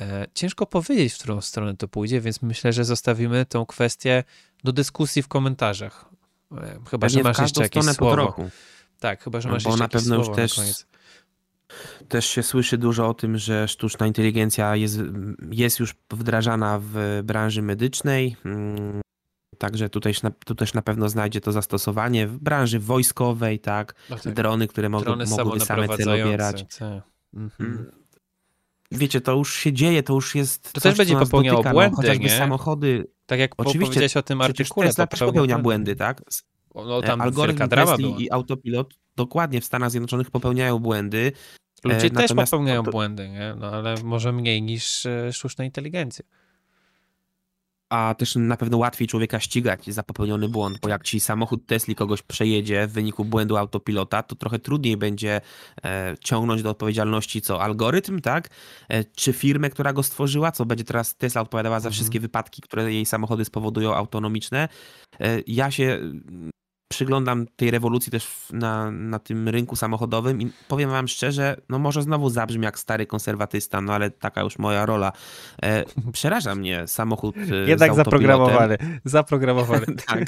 E, 0.00 0.26
ciężko 0.34 0.66
powiedzieć, 0.66 1.12
w 1.12 1.18
którą 1.18 1.40
stronę 1.40 1.76
to 1.76 1.88
pójdzie, 1.88 2.20
więc 2.20 2.42
myślę, 2.42 2.72
że 2.72 2.84
zostawimy 2.84 3.46
tą 3.46 3.66
kwestię 3.66 4.24
do 4.64 4.72
dyskusji 4.72 5.22
w 5.22 5.28
komentarzach. 5.28 6.04
E, 6.52 6.78
chyba, 6.90 7.06
Pewnie 7.06 7.08
że 7.08 7.22
masz 7.22 7.38
jeszcze 7.38 7.62
jakieś 7.62 7.84
słowo. 7.84 8.34
Tak, 9.00 9.24
chyba, 9.24 9.40
że 9.40 9.48
masz 9.48 9.64
Bo 9.64 9.70
jeszcze 9.70 9.84
na 9.84 9.88
pewno 9.88 10.16
już 10.16 10.28
też 10.36 10.60
Też 12.08 12.26
się 12.26 12.42
słyszy 12.42 12.78
dużo 12.78 13.08
o 13.08 13.14
tym, 13.14 13.38
że 13.38 13.68
sztuczna 13.68 14.06
inteligencja 14.06 14.76
jest, 14.76 15.00
jest 15.50 15.80
już 15.80 15.94
wdrażana 16.10 16.80
w 16.82 17.20
branży 17.24 17.62
medycznej. 17.62 18.36
Mm, 18.44 19.00
także 19.58 19.88
tutaj, 19.88 20.14
tu 20.44 20.54
też 20.54 20.74
na 20.74 20.82
pewno 20.82 21.08
znajdzie 21.08 21.40
to 21.40 21.52
zastosowanie 21.52 22.26
w 22.26 22.38
branży 22.38 22.78
wojskowej, 22.78 23.58
tak? 23.58 23.94
No 24.10 24.16
tak. 24.16 24.34
Drony, 24.34 24.68
które 24.68 24.88
mogą, 24.88 25.04
Drony 25.04 25.26
mogłyby 25.26 25.60
same 25.60 25.88
cel 25.88 26.08
obierać. 26.08 26.66
Mhm. 27.34 27.50
Mm. 27.60 27.90
Wiecie, 28.92 29.20
to 29.20 29.32
już 29.32 29.54
się 29.54 29.72
dzieje, 29.72 30.02
to 30.02 30.14
już 30.14 30.34
jest. 30.34 30.72
To 30.72 30.80
coś, 30.80 30.82
też 30.82 30.98
będzie 30.98 31.18
popełniało 31.18 31.56
dotyka, 31.56 31.70
no, 31.70 31.74
błędy. 31.74 31.90
No, 31.90 31.96
chociażby 31.96 32.24
nie? 32.24 32.38
samochody. 32.38 33.06
Tak 33.26 33.38
jak 33.38 33.52
Oczywiście, 33.56 33.86
powiedziałeś 33.86 34.16
o 34.16 34.22
tym 34.22 34.40
artykule. 34.40 34.86
Tesla 34.86 35.06
też 35.06 35.20
popełnia 35.20 35.58
błędy, 35.58 35.96
tak? 35.96 36.22
No, 36.86 37.02
tam 37.02 37.20
Algorytm 37.20 37.68
Tesla 37.68 37.96
i 38.18 38.30
autopilot 38.30 38.94
dokładnie 39.16 39.60
w 39.60 39.64
Stanach 39.64 39.90
Zjednoczonych 39.90 40.30
popełniają 40.30 40.78
błędy. 40.78 41.32
Ludzie 41.84 42.06
e, 42.06 42.10
też 42.10 42.32
popełniają 42.32 42.82
błędy, 42.82 43.28
nie? 43.28 43.54
No, 43.58 43.66
ale 43.66 43.94
może 44.04 44.32
mniej 44.32 44.62
niż 44.62 45.06
e, 45.06 45.32
sztuczna 45.32 45.64
inteligencja 45.64 46.24
a 47.88 48.14
też 48.18 48.36
na 48.36 48.56
pewno 48.56 48.78
łatwiej 48.78 49.08
człowieka 49.08 49.40
ścigać 49.40 49.86
za 49.86 50.02
popełniony 50.02 50.48
błąd, 50.48 50.78
bo 50.80 50.88
jak 50.88 51.04
ci 51.04 51.20
samochód 51.20 51.66
Tesla 51.66 51.94
kogoś 51.94 52.22
przejedzie 52.22 52.86
w 52.86 52.92
wyniku 52.92 53.24
błędu 53.24 53.56
autopilota, 53.56 54.22
to 54.22 54.36
trochę 54.36 54.58
trudniej 54.58 54.96
będzie 54.96 55.40
e, 55.84 56.14
ciągnąć 56.20 56.62
do 56.62 56.70
odpowiedzialności 56.70 57.40
co 57.40 57.62
algorytm, 57.62 58.20
tak? 58.20 58.48
E, 58.88 59.04
czy 59.04 59.32
firmę, 59.32 59.70
która 59.70 59.92
go 59.92 60.02
stworzyła, 60.02 60.52
co 60.52 60.66
będzie 60.66 60.84
teraz 60.84 61.16
Tesla 61.16 61.42
odpowiadała 61.42 61.80
za 61.80 61.88
mhm. 61.88 61.92
wszystkie 61.92 62.20
wypadki, 62.20 62.62
które 62.62 62.92
jej 62.92 63.06
samochody 63.06 63.44
spowodują 63.44 63.94
autonomiczne. 63.94 64.68
E, 65.20 65.40
ja 65.46 65.70
się 65.70 66.00
przyglądam 66.88 67.46
tej 67.56 67.70
rewolucji 67.70 68.12
też 68.12 68.28
na, 68.52 68.90
na 68.90 69.18
tym 69.18 69.48
rynku 69.48 69.76
samochodowym 69.76 70.42
i 70.42 70.52
powiem 70.68 70.90
wam 70.90 71.08
szczerze, 71.08 71.56
no 71.68 71.78
może 71.78 72.02
znowu 72.02 72.30
zabrzmi 72.30 72.64
jak 72.64 72.78
stary 72.78 73.06
konserwatysta, 73.06 73.80
no 73.80 73.92
ale 73.92 74.10
taka 74.10 74.42
już 74.42 74.58
moja 74.58 74.86
rola. 74.86 75.12
E, 75.62 75.84
przeraża 76.12 76.54
mnie 76.54 76.86
samochód 76.86 77.36
e, 77.36 77.68
Jednak 77.68 77.94
zaprogramowany, 77.94 78.78
zaprogramowany. 79.04 79.86
tak. 80.06 80.24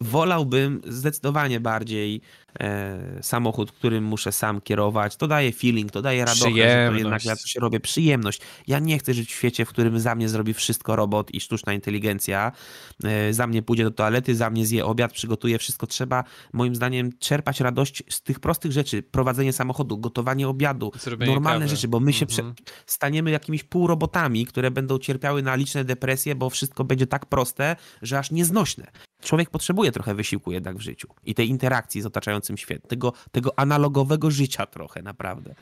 Wolałbym 0.00 0.80
zdecydowanie 0.84 1.60
bardziej 1.60 2.20
e, 2.60 2.98
samochód, 3.22 3.72
którym 3.72 4.04
muszę 4.04 4.32
sam 4.32 4.60
kierować. 4.60 5.16
To 5.16 5.26
daje 5.26 5.52
feeling, 5.52 5.92
to 5.92 6.02
daje 6.02 6.20
radość, 6.24 6.56
że 6.56 6.88
to 6.90 6.96
jednak 6.98 7.24
ja 7.24 7.36
coś 7.36 7.56
robię. 7.56 7.80
Przyjemność. 7.80 8.40
Ja 8.66 8.78
nie 8.78 8.98
chcę 8.98 9.14
żyć 9.14 9.32
w 9.32 9.34
świecie, 9.34 9.64
w 9.64 9.68
którym 9.68 10.00
za 10.00 10.14
mnie 10.14 10.28
zrobi 10.28 10.54
wszystko 10.54 10.96
robot 10.96 11.34
i 11.34 11.40
sztuczna 11.40 11.72
inteligencja. 11.72 12.52
E, 13.04 13.32
za 13.32 13.46
mnie 13.46 13.62
pójdzie 13.62 13.84
do 13.84 13.90
toalety, 13.90 14.34
za 14.34 14.50
mnie 14.50 14.66
zje 14.66 14.84
obiad, 14.84 15.12
przygotuje 15.12 15.58
wszystko 15.58 15.86
trzeba 15.86 16.01
trzeba 16.02 16.24
moim 16.52 16.74
zdaniem 16.74 17.18
czerpać 17.18 17.60
radość 17.60 18.02
z 18.08 18.22
tych 18.22 18.40
prostych 18.40 18.72
rzeczy. 18.72 19.02
Prowadzenie 19.02 19.52
samochodu, 19.52 19.98
gotowanie 19.98 20.48
obiadu, 20.48 20.92
Zrobienie 21.00 21.32
normalne 21.32 21.64
kawy. 21.64 21.76
rzeczy, 21.76 21.88
bo 21.88 22.00
my 22.00 22.12
się 22.12 22.26
mhm. 22.26 22.54
staniemy 22.86 23.30
jakimiś 23.30 23.64
półrobotami, 23.64 24.46
które 24.46 24.70
będą 24.70 24.98
cierpiały 24.98 25.42
na 25.42 25.54
liczne 25.54 25.84
depresje, 25.84 26.34
bo 26.34 26.50
wszystko 26.50 26.84
będzie 26.84 27.06
tak 27.06 27.26
proste, 27.26 27.76
że 28.02 28.18
aż 28.18 28.30
nieznośne. 28.30 28.86
Człowiek 29.22 29.50
potrzebuje 29.50 29.92
trochę 29.92 30.14
wysiłku 30.14 30.52
jednak 30.52 30.76
w 30.76 30.80
życiu 30.80 31.08
i 31.24 31.34
tej 31.34 31.48
interakcji 31.48 32.02
z 32.02 32.06
otaczającym 32.06 32.56
światem, 32.56 32.88
tego, 32.88 33.12
tego 33.32 33.58
analogowego 33.58 34.30
życia 34.30 34.66
trochę 34.66 35.02
naprawdę. 35.02 35.54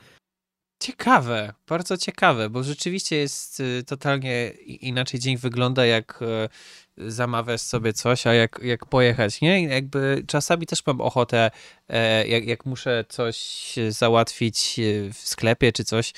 Ciekawe, 0.80 1.54
bardzo 1.68 1.96
ciekawe, 1.96 2.50
bo 2.50 2.62
rzeczywiście 2.62 3.16
jest 3.16 3.60
y, 3.60 3.84
totalnie 3.86 4.48
inaczej 4.66 5.20
dzień 5.20 5.36
wygląda, 5.36 5.86
jak 5.86 6.22
y, 6.22 7.10
zamawiasz 7.10 7.60
sobie 7.60 7.92
coś, 7.92 8.26
a 8.26 8.34
jak, 8.34 8.60
jak 8.62 8.86
pojechać, 8.86 9.40
nie? 9.40 9.62
Jakby 9.64 10.24
czasami 10.26 10.66
też 10.66 10.86
mam 10.86 11.00
ochotę, 11.00 11.50
e, 11.88 12.28
jak, 12.28 12.46
jak 12.46 12.66
muszę 12.66 13.04
coś 13.08 13.74
załatwić 13.88 14.78
y, 14.78 15.10
w 15.12 15.18
sklepie 15.18 15.72
czy 15.72 15.84
coś, 15.84 16.12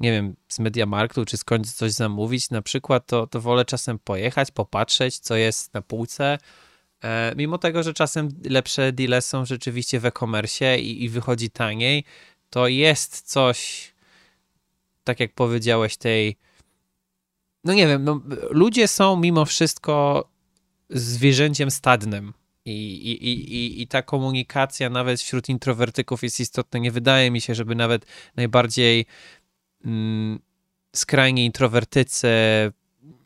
nie 0.00 0.12
wiem, 0.12 0.36
z 0.48 0.58
Mediamarktu, 0.58 1.24
czy 1.24 1.36
skądś 1.36 1.70
coś 1.70 1.92
zamówić 1.92 2.50
na 2.50 2.62
przykład, 2.62 3.06
to, 3.06 3.26
to 3.26 3.40
wolę 3.40 3.64
czasem 3.64 3.98
pojechać, 3.98 4.50
popatrzeć, 4.50 5.18
co 5.18 5.36
jest 5.36 5.74
na 5.74 5.82
półce, 5.82 6.38
e, 7.04 7.32
mimo 7.36 7.58
tego, 7.58 7.82
że 7.82 7.94
czasem 7.94 8.28
lepsze 8.44 8.92
deale 8.92 9.22
są 9.22 9.44
rzeczywiście 9.44 10.00
w 10.00 10.06
e-commerce 10.06 10.78
i, 10.78 11.04
i 11.04 11.08
wychodzi 11.08 11.50
taniej, 11.50 12.04
to 12.50 12.68
jest 12.68 13.22
coś 13.22 13.92
tak 15.08 15.20
jak 15.20 15.34
powiedziałeś, 15.34 15.96
tej. 15.96 16.36
No 17.64 17.74
nie 17.74 17.86
wiem, 17.86 18.04
no, 18.04 18.20
ludzie 18.50 18.88
są 18.88 19.16
mimo 19.16 19.44
wszystko 19.44 20.28
zwierzęciem 20.90 21.70
stadnym. 21.70 22.32
I, 22.64 22.72
i, 22.72 23.54
i, 23.54 23.82
I 23.82 23.86
ta 23.86 24.02
komunikacja 24.02 24.90
nawet 24.90 25.20
wśród 25.20 25.48
introwertyków 25.48 26.22
jest 26.22 26.40
istotna. 26.40 26.80
Nie 26.80 26.90
wydaje 26.90 27.30
mi 27.30 27.40
się, 27.40 27.54
żeby 27.54 27.74
nawet 27.74 28.06
najbardziej 28.36 29.06
mm, 29.84 30.38
skrajnie 30.96 31.44
introwertycy 31.44 32.28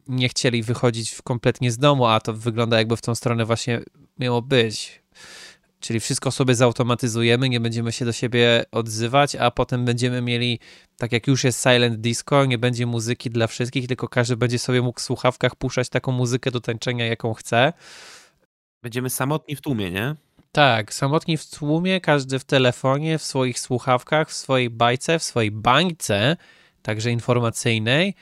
nie 0.08 0.28
chcieli 0.28 0.62
wychodzić 0.62 1.22
kompletnie 1.24 1.72
z 1.72 1.78
domu, 1.78 2.06
a 2.06 2.20
to 2.20 2.34
wygląda 2.34 2.78
jakby 2.78 2.96
w 2.96 3.02
tą 3.02 3.14
stronę 3.14 3.44
właśnie 3.44 3.82
miało 4.18 4.42
być. 4.42 5.01
Czyli 5.82 6.00
wszystko 6.00 6.30
sobie 6.30 6.54
zautomatyzujemy, 6.54 7.48
nie 7.48 7.60
będziemy 7.60 7.92
się 7.92 8.04
do 8.04 8.12
siebie 8.12 8.64
odzywać, 8.72 9.36
a 9.36 9.50
potem 9.50 9.84
będziemy 9.84 10.22
mieli, 10.22 10.58
tak 10.96 11.12
jak 11.12 11.26
już 11.26 11.44
jest 11.44 11.62
silent 11.62 11.96
disco, 11.96 12.44
nie 12.44 12.58
będzie 12.58 12.86
muzyki 12.86 13.30
dla 13.30 13.46
wszystkich, 13.46 13.88
tylko 13.88 14.08
każdy 14.08 14.36
będzie 14.36 14.58
sobie 14.58 14.82
mógł 14.82 15.00
w 15.00 15.02
słuchawkach 15.02 15.56
puszczać 15.56 15.88
taką 15.88 16.12
muzykę 16.12 16.50
do 16.50 16.60
tańczenia, 16.60 17.06
jaką 17.06 17.34
chce. 17.34 17.72
Będziemy 18.82 19.10
samotni 19.10 19.56
w 19.56 19.60
tłumie, 19.60 19.90
nie? 19.90 20.14
Tak, 20.52 20.94
samotni 20.94 21.36
w 21.36 21.50
tłumie, 21.50 22.00
każdy 22.00 22.38
w 22.38 22.44
telefonie, 22.44 23.18
w 23.18 23.22
swoich 23.22 23.58
słuchawkach, 23.58 24.30
w 24.30 24.34
swojej 24.34 24.70
bajce, 24.70 25.18
w 25.18 25.22
swojej 25.22 25.50
bańce, 25.50 26.36
także 26.82 27.10
informacyjnej. 27.10 28.14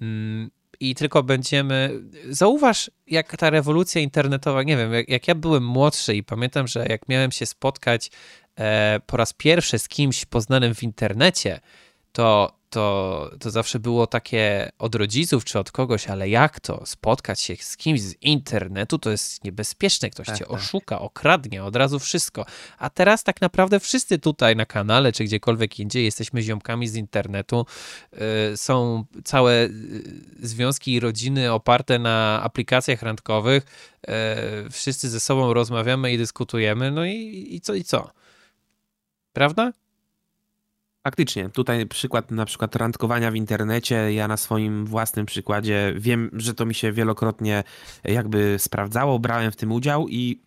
Mm, 0.00 0.50
i 0.90 0.94
tylko 0.94 1.22
będziemy. 1.22 1.90
Zauważ, 2.30 2.90
jak 3.06 3.36
ta 3.36 3.50
rewolucja 3.50 4.00
internetowa, 4.00 4.62
nie 4.62 4.76
wiem, 4.76 4.92
jak, 4.92 5.08
jak 5.08 5.28
ja 5.28 5.34
byłem 5.34 5.66
młodszy 5.66 6.14
i 6.14 6.22
pamiętam, 6.22 6.68
że 6.68 6.86
jak 6.88 7.08
miałem 7.08 7.32
się 7.32 7.46
spotkać 7.46 8.10
e, 8.58 9.00
po 9.06 9.16
raz 9.16 9.32
pierwszy 9.32 9.78
z 9.78 9.88
kimś 9.88 10.24
poznanym 10.24 10.74
w 10.74 10.82
internecie, 10.82 11.60
to 12.12 12.58
to, 12.74 13.30
to 13.40 13.50
zawsze 13.50 13.78
było 13.78 14.06
takie 14.06 14.70
od 14.78 14.94
rodziców 14.94 15.44
czy 15.44 15.58
od 15.58 15.72
kogoś, 15.72 16.08
ale 16.08 16.28
jak 16.28 16.60
to? 16.60 16.82
Spotkać 16.86 17.40
się 17.40 17.56
z 17.56 17.76
kimś 17.76 18.00
z 18.00 18.22
internetu 18.22 18.98
to 18.98 19.10
jest 19.10 19.44
niebezpieczne. 19.44 20.10
Ktoś 20.10 20.26
tak, 20.26 20.38
cię 20.38 20.44
tak. 20.44 20.54
oszuka, 20.54 21.00
okradnie, 21.00 21.64
od 21.64 21.76
razu 21.76 21.98
wszystko. 21.98 22.46
A 22.78 22.90
teraz 22.90 23.24
tak 23.24 23.40
naprawdę 23.40 23.80
wszyscy 23.80 24.18
tutaj 24.18 24.56
na 24.56 24.66
kanale 24.66 25.12
czy 25.12 25.24
gdziekolwiek 25.24 25.80
indziej 25.80 26.04
jesteśmy 26.04 26.42
ziomkami 26.42 26.88
z 26.88 26.96
internetu. 26.96 27.66
Yy, 28.12 28.56
są 28.56 29.04
całe 29.24 29.64
y, 29.64 29.70
związki 30.42 30.92
i 30.92 31.00
rodziny 31.00 31.52
oparte 31.52 31.98
na 31.98 32.42
aplikacjach 32.42 33.02
randkowych. 33.02 33.64
Yy, 34.08 34.14
wszyscy 34.70 35.08
ze 35.08 35.20
sobą 35.20 35.54
rozmawiamy 35.54 36.12
i 36.12 36.18
dyskutujemy. 36.18 36.90
No 36.90 37.04
i, 37.04 37.48
i 37.50 37.60
co, 37.60 37.74
i 37.74 37.84
co? 37.84 38.10
Prawda? 39.32 39.72
Faktycznie, 41.06 41.48
tutaj 41.48 41.86
przykład 41.86 42.30
na 42.30 42.44
przykład 42.44 42.76
randkowania 42.76 43.30
w 43.30 43.34
internecie, 43.34 44.12
ja 44.12 44.28
na 44.28 44.36
swoim 44.36 44.86
własnym 44.86 45.26
przykładzie 45.26 45.94
wiem, 45.96 46.30
że 46.32 46.54
to 46.54 46.66
mi 46.66 46.74
się 46.74 46.92
wielokrotnie 46.92 47.64
jakby 48.04 48.56
sprawdzało, 48.58 49.18
brałem 49.18 49.52
w 49.52 49.56
tym 49.56 49.72
udział 49.72 50.08
i 50.08 50.43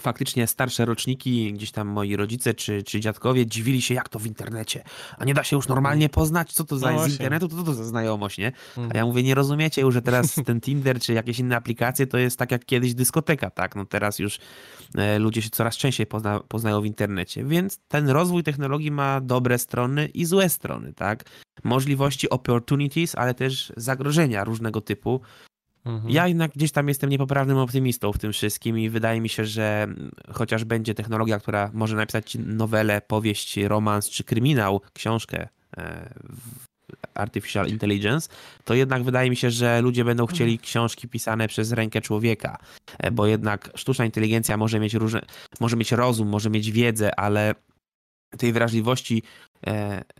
faktycznie 0.00 0.46
starsze 0.46 0.84
roczniki, 0.84 1.52
gdzieś 1.52 1.70
tam 1.70 1.88
moi 1.88 2.16
rodzice 2.16 2.54
czy, 2.54 2.82
czy 2.82 3.00
dziadkowie 3.00 3.46
dziwili 3.46 3.82
się, 3.82 3.94
jak 3.94 4.08
to 4.08 4.18
w 4.18 4.26
internecie. 4.26 4.84
A 5.18 5.24
nie 5.24 5.34
da 5.34 5.44
się 5.44 5.56
już 5.56 5.68
normalnie 5.68 6.08
poznać, 6.08 6.52
co 6.52 6.64
to 6.64 6.78
za 6.78 6.92
no 6.92 7.08
z 7.08 7.12
internetu, 7.12 7.48
to, 7.48 7.56
to, 7.56 7.62
to 7.62 7.74
za 7.74 7.84
znajomość, 7.84 8.38
nie? 8.38 8.52
A 8.76 8.80
ja 8.80 8.84
mhm. 8.84 9.06
mówię, 9.06 9.22
nie 9.22 9.34
rozumiecie 9.34 9.82
już, 9.82 9.94
że 9.94 10.02
teraz 10.02 10.34
ten 10.46 10.60
Tinder 10.60 11.00
czy 11.00 11.12
jakieś 11.12 11.38
inne 11.38 11.56
aplikacje 11.56 12.06
to 12.06 12.18
jest 12.18 12.38
tak 12.38 12.50
jak 12.50 12.64
kiedyś 12.64 12.94
dyskoteka, 12.94 13.50
tak? 13.50 13.76
No 13.76 13.84
teraz 13.84 14.18
już 14.18 14.38
e, 14.94 15.18
ludzie 15.18 15.42
się 15.42 15.50
coraz 15.50 15.76
częściej 15.76 16.06
pozna, 16.06 16.40
poznają 16.40 16.80
w 16.80 16.86
internecie, 16.86 17.44
więc 17.44 17.78
ten 17.88 18.08
rozwój 18.08 18.42
technologii 18.42 18.90
ma 18.90 19.20
dobre 19.20 19.58
strony 19.58 20.06
i 20.06 20.24
złe 20.24 20.48
strony, 20.48 20.92
tak? 20.92 21.24
Możliwości, 21.64 22.30
opportunities, 22.30 23.14
ale 23.14 23.34
też 23.34 23.72
zagrożenia 23.76 24.44
różnego 24.44 24.80
typu. 24.80 25.20
Mhm. 25.84 26.10
Ja 26.10 26.28
jednak 26.28 26.52
gdzieś 26.52 26.72
tam 26.72 26.88
jestem 26.88 27.10
niepoprawnym 27.10 27.56
optymistą 27.56 28.12
w 28.12 28.18
tym 28.18 28.32
wszystkim 28.32 28.78
i 28.78 28.88
wydaje 28.88 29.20
mi 29.20 29.28
się, 29.28 29.44
że 29.44 29.86
chociaż 30.32 30.64
będzie 30.64 30.94
technologia, 30.94 31.40
która 31.40 31.70
może 31.74 31.96
napisać 31.96 32.36
nowelę, 32.46 33.00
powieść, 33.00 33.56
romans 33.56 34.10
czy 34.10 34.24
kryminał, 34.24 34.80
książkę 34.92 35.48
e, 35.76 36.14
Artificial 37.14 37.68
Intelligence, 37.68 38.28
to 38.64 38.74
jednak 38.74 39.02
wydaje 39.02 39.30
mi 39.30 39.36
się, 39.36 39.50
że 39.50 39.80
ludzie 39.80 40.04
będą 40.04 40.26
chcieli 40.26 40.52
mhm. 40.52 40.66
książki 40.66 41.08
pisane 41.08 41.48
przez 41.48 41.72
rękę 41.72 42.00
człowieka, 42.00 42.58
e, 42.98 43.10
bo 43.10 43.26
jednak 43.26 43.70
sztuczna 43.74 44.04
inteligencja 44.04 44.56
może 44.56 44.80
mieć 44.80 44.94
różne, 44.94 45.22
może 45.60 45.76
mieć 45.76 45.92
rozum, 45.92 46.28
może 46.28 46.50
mieć 46.50 46.70
wiedzę, 46.70 47.20
ale 47.20 47.54
tej 48.38 48.52
wrażliwości 48.52 49.22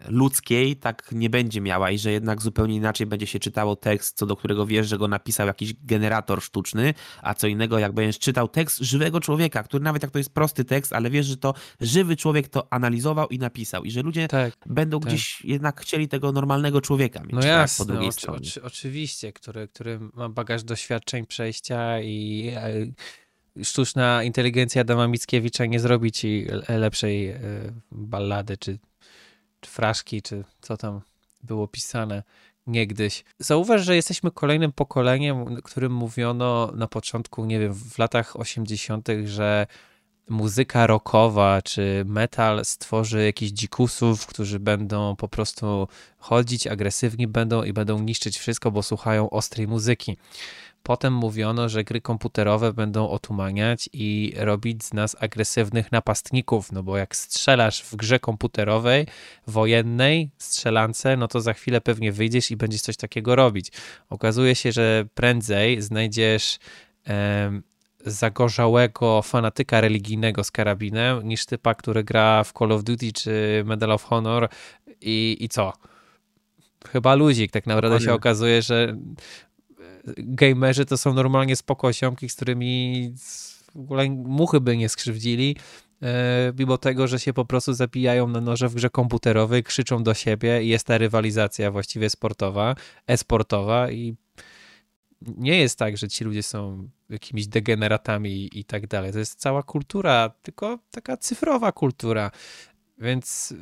ludzkiej 0.08 0.76
tak 0.76 1.12
nie 1.12 1.30
będzie 1.30 1.60
miała 1.60 1.90
i 1.90 1.98
że 1.98 2.12
jednak 2.12 2.42
zupełnie 2.42 2.76
inaczej 2.76 3.06
będzie 3.06 3.26
się 3.26 3.38
czytało 3.38 3.76
tekst, 3.76 4.16
co 4.16 4.26
do 4.26 4.36
którego 4.36 4.66
wiesz, 4.66 4.88
że 4.88 4.98
go 4.98 5.08
napisał 5.08 5.46
jakiś 5.46 5.74
generator 5.74 6.42
sztuczny, 6.42 6.94
a 7.22 7.34
co 7.34 7.46
innego 7.46 7.78
jak 7.78 7.92
będziesz 7.92 8.18
czytał 8.18 8.48
tekst 8.48 8.78
żywego 8.78 9.20
człowieka, 9.20 9.62
który 9.62 9.84
nawet 9.84 10.02
jak 10.02 10.10
to 10.10 10.18
jest 10.18 10.34
prosty 10.34 10.64
tekst, 10.64 10.92
ale 10.92 11.10
wiesz, 11.10 11.26
że 11.26 11.36
to 11.36 11.54
żywy 11.80 12.16
człowiek 12.16 12.48
to 12.48 12.72
analizował 12.72 13.28
i 13.28 13.38
napisał 13.38 13.84
i 13.84 13.90
że 13.90 14.02
ludzie 14.02 14.28
tak, 14.28 14.56
będą 14.66 15.00
tak. 15.00 15.08
gdzieś 15.08 15.44
jednak 15.44 15.80
chcieli 15.80 16.08
tego 16.08 16.32
normalnego 16.32 16.80
człowieka 16.80 17.20
mieć. 17.20 17.32
No 17.32 17.40
tak, 17.40 17.48
jasne, 17.48 17.86
po 17.86 17.92
drugiej 17.92 18.08
oczy, 18.08 18.30
Oczy, 18.30 18.62
oczywiście, 18.62 19.32
który, 19.32 19.68
który 19.68 20.00
ma 20.14 20.28
bagaż 20.28 20.62
doświadczeń 20.62 21.26
przejścia 21.26 22.00
i 22.00 22.48
e, 22.56 23.64
sztuczna 23.64 24.22
inteligencja 24.22 24.80
Adama 24.80 25.08
Mickiewicza 25.08 25.66
nie 25.66 25.80
zrobi 25.80 26.12
ci 26.12 26.46
lepszej 26.68 27.28
e, 27.28 27.40
ballady 27.90 28.56
czy 28.56 28.78
fraszki, 29.66 30.22
czy 30.22 30.44
co 30.60 30.76
tam 30.76 31.00
było 31.42 31.68
pisane 31.68 32.22
niegdyś. 32.66 33.24
Zauważ, 33.38 33.84
że 33.84 33.96
jesteśmy 33.96 34.30
kolejnym 34.30 34.72
pokoleniem, 34.72 35.62
którym 35.62 35.92
mówiono 35.92 36.72
na 36.74 36.86
początku, 36.86 37.44
nie 37.44 37.60
wiem, 37.60 37.74
w 37.74 37.98
latach 37.98 38.40
80., 38.40 39.08
że 39.24 39.66
muzyka 40.28 40.86
rockowa 40.86 41.62
czy 41.62 42.04
metal 42.06 42.64
stworzy 42.64 43.24
jakichś 43.24 43.52
dzikusów, 43.52 44.26
którzy 44.26 44.60
będą 44.60 45.16
po 45.16 45.28
prostu 45.28 45.88
chodzić, 46.18 46.66
agresywni 46.66 47.26
będą 47.26 47.62
i 47.62 47.72
będą 47.72 47.98
niszczyć 47.98 48.38
wszystko, 48.38 48.70
bo 48.70 48.82
słuchają 48.82 49.30
ostrej 49.30 49.68
muzyki. 49.68 50.16
Potem 50.86 51.12
mówiono, 51.12 51.68
że 51.68 51.84
gry 51.84 52.00
komputerowe 52.00 52.72
będą 52.72 53.08
otumaniać 53.08 53.88
i 53.92 54.32
robić 54.36 54.84
z 54.84 54.92
nas 54.92 55.16
agresywnych 55.20 55.92
napastników, 55.92 56.72
no 56.72 56.82
bo 56.82 56.96
jak 56.96 57.16
strzelasz 57.16 57.82
w 57.82 57.96
grze 57.96 58.18
komputerowej, 58.18 59.06
wojennej, 59.46 60.30
strzelance, 60.38 61.16
no 61.16 61.28
to 61.28 61.40
za 61.40 61.52
chwilę 61.52 61.80
pewnie 61.80 62.12
wyjdziesz 62.12 62.50
i 62.50 62.56
będziesz 62.56 62.80
coś 62.80 62.96
takiego 62.96 63.36
robić. 63.36 63.72
Okazuje 64.10 64.54
się, 64.54 64.72
że 64.72 65.04
prędzej 65.14 65.82
znajdziesz 65.82 66.58
em, 67.04 67.62
zagorzałego 68.06 69.22
fanatyka 69.22 69.80
religijnego 69.80 70.44
z 70.44 70.50
karabinem, 70.50 71.28
niż 71.28 71.46
typa, 71.46 71.74
który 71.74 72.04
gra 72.04 72.44
w 72.44 72.52
Call 72.52 72.72
of 72.72 72.84
Duty 72.84 73.12
czy 73.12 73.62
Medal 73.66 73.92
of 73.92 74.04
Honor 74.04 74.48
i, 75.00 75.36
i 75.40 75.48
co? 75.48 75.72
Chyba 76.88 77.14
luzik. 77.14 77.52
Tak 77.52 77.66
naprawdę 77.66 78.00
się 78.00 78.12
okazuje, 78.12 78.62
że 78.62 78.96
gamerzy 80.16 80.84
to 80.84 80.96
są 80.96 81.14
normalnie 81.14 81.56
spoko 81.56 81.86
osiomki, 81.86 82.28
z 82.28 82.36
którymi 82.36 83.14
w 83.74 83.80
ogóle 83.80 84.10
muchy 84.10 84.60
by 84.60 84.76
nie 84.76 84.88
skrzywdzili, 84.88 85.56
e, 86.02 86.52
mimo 86.58 86.78
tego, 86.78 87.06
że 87.06 87.20
się 87.20 87.32
po 87.32 87.44
prostu 87.44 87.72
zapijają 87.72 88.28
na 88.28 88.40
noże 88.40 88.68
w 88.68 88.74
grze 88.74 88.90
komputerowej, 88.90 89.62
krzyczą 89.62 90.02
do 90.02 90.14
siebie 90.14 90.62
i 90.62 90.68
jest 90.68 90.86
ta 90.86 90.98
rywalizacja 90.98 91.70
właściwie 91.70 92.10
sportowa, 92.10 92.74
e-sportowa 93.06 93.90
i 93.90 94.16
nie 95.22 95.58
jest 95.58 95.78
tak, 95.78 95.96
że 95.96 96.08
ci 96.08 96.24
ludzie 96.24 96.42
są 96.42 96.88
jakimiś 97.08 97.46
degeneratami 97.46 98.58
i 98.58 98.64
tak 98.64 98.86
dalej. 98.86 99.12
To 99.12 99.18
jest 99.18 99.40
cała 99.40 99.62
kultura, 99.62 100.30
tylko 100.42 100.78
taka 100.90 101.16
cyfrowa 101.16 101.72
kultura. 101.72 102.30
Więc 102.98 103.52
y, 103.52 103.56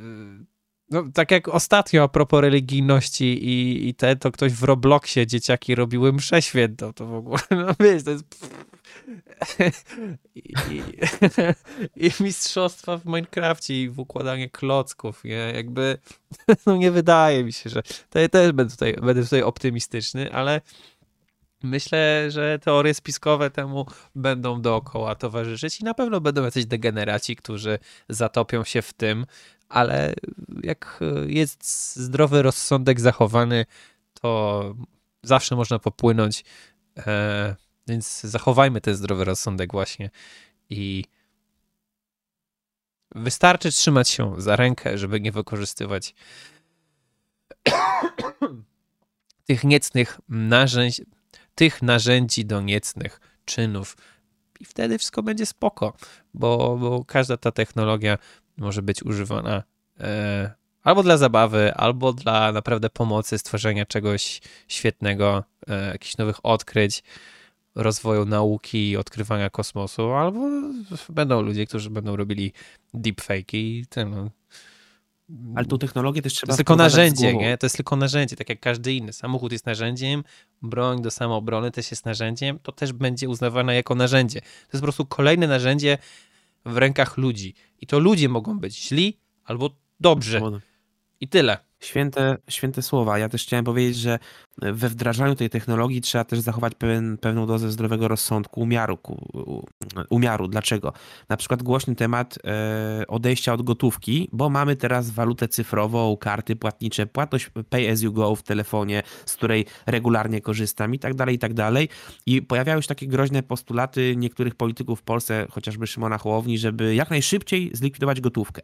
no, 0.93 1.05
tak 1.15 1.31
jak 1.31 1.49
ostatnio 1.49 2.03
a 2.03 2.09
propos 2.09 2.41
religijności 2.41 3.25
i, 3.25 3.89
i 3.89 3.95
te, 3.95 4.17
to 4.17 4.33
ktoś 4.33 4.53
w 4.53 4.63
Robloxie 4.63 5.27
dzieciaki 5.27 5.75
robiły 5.75 6.13
mszę 6.13 6.43
świętą, 6.43 6.93
to 6.93 7.07
w 7.07 7.15
ogóle, 7.15 7.41
no 7.67 7.75
wiesz, 7.81 8.03
to 8.05 8.11
jest... 8.11 8.53
I, 10.35 10.53
i, 10.71 10.83
I, 12.07 12.11
mistrzostwa 12.21 12.99
w 12.99 13.07
Minecrafcie 13.07 13.83
i 13.83 13.89
w 13.89 13.99
układaniu 13.99 14.51
klocków, 14.51 15.25
nie? 15.25 15.53
Jakby, 15.55 15.99
no 16.67 16.77
nie 16.77 16.91
wydaje 16.91 17.45
mi 17.45 17.53
się, 17.53 17.71
że... 17.71 17.83
To, 17.83 18.29
też 18.29 18.53
będę 18.53 18.73
tutaj, 18.73 18.95
będę 19.03 19.23
tutaj 19.25 19.43
optymistyczny, 19.43 20.33
ale 20.33 20.61
myślę, 21.63 22.31
że 22.31 22.59
teorie 22.59 22.95
spiskowe 22.95 23.51
temu 23.51 23.87
będą 24.15 24.63
dookoła 24.63 25.15
towarzyszyć 25.15 25.81
i 25.81 25.85
na 25.85 25.95
pewno 25.95 26.21
będą 26.21 26.45
jacyś 26.45 26.67
degeneraci, 26.67 27.37
którzy 27.37 27.79
zatopią 28.09 28.65
się 28.65 28.83
w 28.83 28.93
tym, 28.93 29.27
ale 29.73 30.15
jak 30.63 31.01
jest 31.27 31.97
zdrowy 31.97 32.43
rozsądek 32.43 33.01
zachowany, 33.01 33.67
to 34.21 34.75
zawsze 35.23 35.57
można 35.57 35.79
popłynąć. 35.79 36.45
E, 36.99 37.57
więc 37.89 38.21
zachowajmy 38.21 38.81
ten 38.81 38.95
zdrowy 38.95 39.25
rozsądek 39.25 39.73
właśnie 39.73 40.11
i 40.71 41.05
wystarczy 43.15 43.71
trzymać 43.71 44.09
się 44.09 44.35
za 44.39 44.57
rękę, 44.57 44.99
żeby 44.99 45.21
nie 45.21 45.33
wykorzystywać 45.33 46.15
tych 49.49 49.65
niecnych 49.65 50.21
narzędzi, 50.29 51.03
tych 51.55 51.83
narzędzi 51.83 52.45
do 52.45 52.61
niecnych 52.61 53.21
czynów 53.45 53.97
i 54.61 54.65
wtedy 54.65 54.99
wszystko 54.99 55.23
będzie 55.23 55.47
spoko, 55.47 55.93
bo, 56.35 56.77
bo 56.77 57.05
każda 57.05 57.37
ta 57.37 57.53
technologia 57.53 58.19
może 58.57 58.83
być 58.83 59.03
używana 59.03 59.63
e, 60.01 60.51
albo 60.83 61.03
dla 61.03 61.17
zabawy, 61.17 61.75
albo 61.75 62.13
dla 62.13 62.53
naprawdę 62.53 62.91
pomocy, 62.91 63.39
stworzenia 63.39 63.87
czegoś 63.87 64.41
świetnego, 64.69 65.45
e, 65.69 65.87
jakichś 65.87 66.17
nowych 66.17 66.37
odkryć, 66.43 67.03
rozwoju 67.75 68.25
nauki, 68.25 68.97
odkrywania 68.97 69.51
kosmosu, 69.51 70.13
albo 70.13 70.41
będą 71.09 71.43
ludzie, 71.43 71.67
którzy 71.67 71.91
będą 71.91 72.17
robili 72.17 72.53
deepfake 72.95 73.55
i 73.55 73.87
ten, 73.89 74.11
no, 74.11 74.31
ale 75.55 75.67
tą 75.67 75.79
technologię 75.79 76.23
też 76.23 76.33
trzeba. 76.33 76.47
To 76.47 76.53
jest 76.53 76.59
tylko 76.59 76.77
narzędzie, 76.77 77.35
nie? 77.37 77.59
To 77.59 77.67
jest 77.67 77.77
tylko 77.77 77.97
narzędzie, 77.97 78.37
tak 78.37 78.49
jak 78.49 78.61
każdy 78.61 78.93
inny. 78.93 79.13
Samochód 79.13 79.53
jest 79.53 79.67
narzędziem, 79.67 80.25
broń 80.63 81.03
do 81.03 81.11
samoobrony 81.11 81.71
też 81.71 81.91
jest 81.91 82.07
narzędziem, 82.07 82.59
to 82.63 82.73
też 82.73 82.93
będzie 82.93 83.29
uznawane 83.29 83.75
jako 83.75 83.95
narzędzie. 83.95 84.41
To 84.41 84.47
jest 84.47 84.81
po 84.81 84.83
prostu 84.83 85.07
kolejne 85.07 85.47
narzędzie 85.47 85.99
w 86.65 86.77
rękach 86.77 87.17
ludzi. 87.17 87.55
I 87.81 87.87
to 87.87 87.99
ludzie 87.99 88.29
mogą 88.29 88.59
być 88.59 88.89
źli 88.89 89.19
albo 89.45 89.77
dobrzy. 90.01 90.41
I 91.21 91.29
tyle. 91.29 91.59
Święte, 91.83 92.37
święte 92.49 92.83
słowa. 92.83 93.19
Ja 93.19 93.29
też 93.29 93.43
chciałem 93.43 93.65
powiedzieć, 93.65 93.97
że 93.97 94.19
we 94.59 94.89
wdrażaniu 94.89 95.35
tej 95.35 95.51
technologii 95.51 96.01
trzeba 96.01 96.25
też 96.25 96.41
zachować 96.41 96.75
pewien, 96.75 97.19
pewną 97.19 97.47
dozę 97.47 97.71
zdrowego 97.71 98.09
rozsądku, 98.09 98.61
umiaru. 98.61 98.99
umiaru. 100.11 100.49
Dlaczego? 100.49 100.93
Na 101.29 101.37
przykład 101.37 101.63
głośny 101.63 101.95
temat 101.95 102.39
e, 102.45 103.05
odejścia 103.09 103.53
od 103.53 103.63
gotówki, 103.63 104.29
bo 104.33 104.51
mamy 104.51 104.77
teraz 104.77 105.11
walutę 105.11 105.49
cyfrową, 105.49 106.17
karty 106.17 106.57
płatnicze, 106.57 107.07
płatność 107.07 107.51
pay 107.71 107.91
as 107.91 108.03
you 108.03 108.13
go 108.13 108.37
w 108.37 108.43
telefonie, 108.43 109.03
z 109.27 109.37
której 109.37 109.67
regularnie 109.87 110.41
korzystam 110.41 110.95
i 110.95 110.99
tak 110.99 111.15
dalej, 111.15 111.35
i 111.35 111.39
tak 111.39 111.55
dalej. 111.55 111.89
I 112.27 112.43
pojawiały 112.43 112.83
się 112.83 112.89
takie 112.89 113.07
groźne 113.07 113.43
postulaty 113.43 114.15
niektórych 114.17 114.55
polityków 114.55 115.01
w 115.01 115.03
Polsce, 115.03 115.47
chociażby 115.51 115.87
Szymona 115.87 116.19
Hołowni, 116.19 116.59
żeby 116.59 116.95
jak 116.95 117.11
najszybciej 117.11 117.71
zlikwidować 117.75 118.21
gotówkę. 118.21 118.63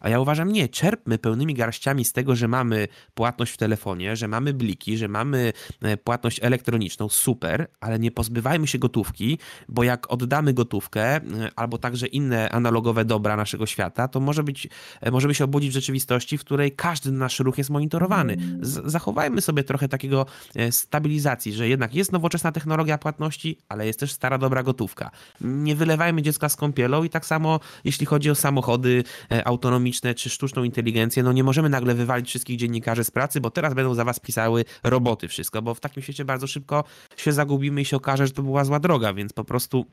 A 0.00 0.08
ja 0.08 0.20
uważam, 0.20 0.52
nie, 0.52 0.68
czerpmy 0.68 1.18
pełnymi 1.18 1.54
garściami 1.54 2.04
z 2.04 2.12
tego, 2.12 2.36
że 2.36 2.48
mamy 2.48 2.88
płatność 3.14 3.52
w 3.52 3.56
telefonie, 3.56 4.16
że 4.16 4.28
mamy 4.28 4.54
bliki, 4.54 4.96
że 4.96 5.08
mamy 5.08 5.52
e, 5.82 5.96
płatność 5.96 6.40
elektroniczną, 6.42 7.08
super, 7.08 7.66
ale 7.80 7.98
nie 7.98 8.10
pozbywajmy 8.10 8.66
się 8.66 8.78
gotówki, 8.78 9.38
bo 9.68 9.82
jak 9.82 10.12
oddamy 10.12 10.54
gotówkę 10.54 11.16
e, 11.16 11.20
albo 11.56 11.78
także 11.78 12.06
inne 12.06 12.50
analogowe 12.50 13.04
dobra 13.04 13.36
naszego 13.36 13.66
świata, 13.66 14.08
to 14.08 14.20
może 14.20 14.42
być, 14.42 14.68
e, 15.00 15.10
możemy 15.10 15.34
się 15.34 15.44
obudzić 15.44 15.70
w 15.70 15.74
rzeczywistości, 15.74 16.38
w 16.38 16.40
której 16.40 16.72
każdy 16.72 17.12
nasz 17.12 17.38
ruch 17.38 17.58
jest 17.58 17.70
monitorowany. 17.70 18.36
Z 18.60 18.90
zachowajmy 18.90 19.40
sobie 19.40 19.64
trochę 19.64 19.88
takiego 19.88 20.26
stabilizacji, 20.70 21.52
że 21.52 21.68
jednak 21.68 21.94
jest 21.94 22.12
nowoczesna 22.12 22.52
technologia 22.52 22.98
płatności, 22.98 23.58
ale 23.68 23.86
jest 23.86 24.00
też 24.00 24.12
stara 24.12 24.38
dobra 24.38 24.62
gotówka. 24.62 25.10
Nie 25.40 25.76
wylewajmy 25.76 26.22
dziecka 26.22 26.48
z 26.48 26.56
kąpielą 26.56 27.04
i 27.04 27.10
tak 27.10 27.26
samo 27.26 27.60
jeśli 27.84 28.06
chodzi 28.06 28.30
o 28.30 28.34
samochody 28.34 29.04
autonomiczne, 29.44 29.86
czy 30.16 30.30
sztuczną 30.30 30.64
inteligencję, 30.64 31.22
no 31.22 31.32
nie 31.32 31.44
możemy 31.44 31.68
nagle 31.68 31.94
wywalić 31.94 32.28
wszystkich 32.28 32.58
dziennikarzy 32.58 33.04
z 33.04 33.10
pracy, 33.10 33.40
bo 33.40 33.50
teraz 33.50 33.74
będą 33.74 33.94
za 33.94 34.04
was 34.04 34.20
pisały 34.20 34.64
roboty 34.84 35.28
wszystko, 35.28 35.62
bo 35.62 35.74
w 35.74 35.80
takim 35.80 36.02
świecie 36.02 36.24
bardzo 36.24 36.46
szybko 36.46 36.84
się 37.16 37.32
zagubimy 37.32 37.80
i 37.80 37.84
się 37.84 37.96
okaże, 37.96 38.26
że 38.26 38.32
to 38.32 38.42
była 38.42 38.64
zła 38.64 38.80
droga, 38.80 39.14
więc 39.14 39.32
po 39.32 39.44
prostu 39.44 39.86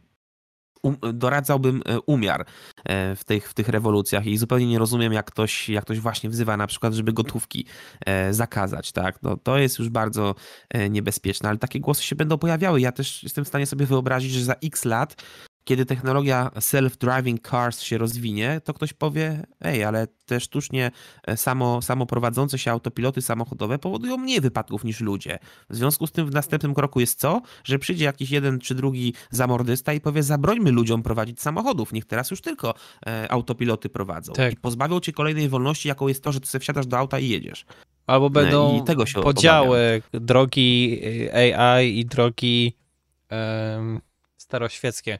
um, 0.84 0.98
doradzałbym 1.13 1.82
e, 1.86 2.00
umiar 2.00 2.46
e, 2.86 3.16
w 3.16 3.24
tych, 3.24 3.50
w 3.50 3.54
tych 3.54 3.70
rewolucjach 3.70 4.26
i 4.26 4.38
zupełnie 4.38 4.68
nie 4.68 4.80
rozumiem, 4.80 5.13
jak 5.13 5.26
ktoś, 5.26 5.70
jak 5.70 5.84
ktoś 5.86 6.00
właśnie 6.00 6.30
wzywa 6.30 6.58
na 6.58 6.68
przykład, 6.68 6.94
żeby 6.94 7.13
gotówki 7.13 7.66
e, 8.06 8.34
zakazać, 8.34 8.92
tak? 8.92 9.24
No, 9.24 9.38
to 9.38 9.58
jest 9.58 9.80
już 9.80 9.89
bardzo 9.89 10.36
niebezpieczne, 10.89 11.50
ale 11.50 11.58
takie 11.58 11.80
głosy 11.80 12.04
się 12.04 12.16
będą 12.16 12.38
pojawiały. 12.38 12.82
Ja 12.82 12.92
też 12.92 13.24
jestem 13.24 13.46
w 13.46 13.48
stanie 13.48 13.66
sobie 13.66 13.86
wyobrazić, 13.86 14.32
że 14.32 14.44
za 14.44 14.56
x 14.63 14.86
lat 14.86 15.16
kiedy 15.63 15.86
technologia 15.86 16.52
self-driving 16.56 17.49
cars 17.49 17.82
się 17.82 17.97
rozwinie, 17.97 18.62
to 18.63 18.73
ktoś 18.73 18.93
powie, 18.93 19.43
ej, 19.62 19.84
ale 19.84 20.08
te 20.26 20.39
sztucznie 20.39 20.91
e, 21.28 21.38
samo, 21.38 21.82
samoprowadzące 21.82 22.58
się 22.58 22.71
autopiloty 22.71 23.21
samochodowe 23.21 23.80
powodują 23.80 24.17
mniej 24.17 24.41
wypadków 24.41 24.84
niż 24.84 24.99
ludzie. 24.99 25.39
W 25.69 25.76
związku 25.76 26.08
z 26.08 26.12
tym 26.12 26.28
w 26.28 26.34
następnym 26.34 26.73
kroku 26.73 26.99
jest 26.99 27.19
co? 27.19 27.41
Że 27.63 27.80
przyjdzie 27.80 28.06
jakiś 28.06 28.32
jeden 28.32 28.60
czy 28.60 28.76
drugi 28.76 29.13
zamordysta 29.30 29.93
i 29.93 30.02
powie, 30.02 30.23
zabrońmy 30.23 30.71
ludziom 30.71 31.04
prowadzić 31.04 31.41
samochodów, 31.41 31.93
niech 31.93 32.06
teraz 32.06 32.32
już 32.32 32.41
tylko 32.41 32.73
e, 33.06 33.32
autopiloty 33.32 33.89
prowadzą. 33.89 34.34
Tak. 34.34 34.54
I 34.54 34.58
pozbawią 34.58 34.99
cię 34.99 35.12
kolejnej 35.13 35.49
wolności, 35.49 35.88
jaką 35.88 36.08
jest 36.08 36.23
to, 36.23 36.32
że 36.32 36.39
ty 36.39 36.47
sobie 36.47 36.60
wsiadasz 36.60 36.88
do 36.88 36.97
auta 36.97 37.19
i 37.19 37.30
jedziesz. 37.30 37.65
Albo 38.08 38.30
będą 38.30 38.82
I 38.82 38.84
tego 38.84 39.06
się 39.06 39.21
podziały 39.21 39.78
obawiam. 39.78 40.26
drogi 40.26 40.99
e, 41.34 41.76
AI 41.76 41.99
i 41.99 42.06
drogi 42.06 42.78
um, 43.32 44.02
staroświeckie 44.38 45.19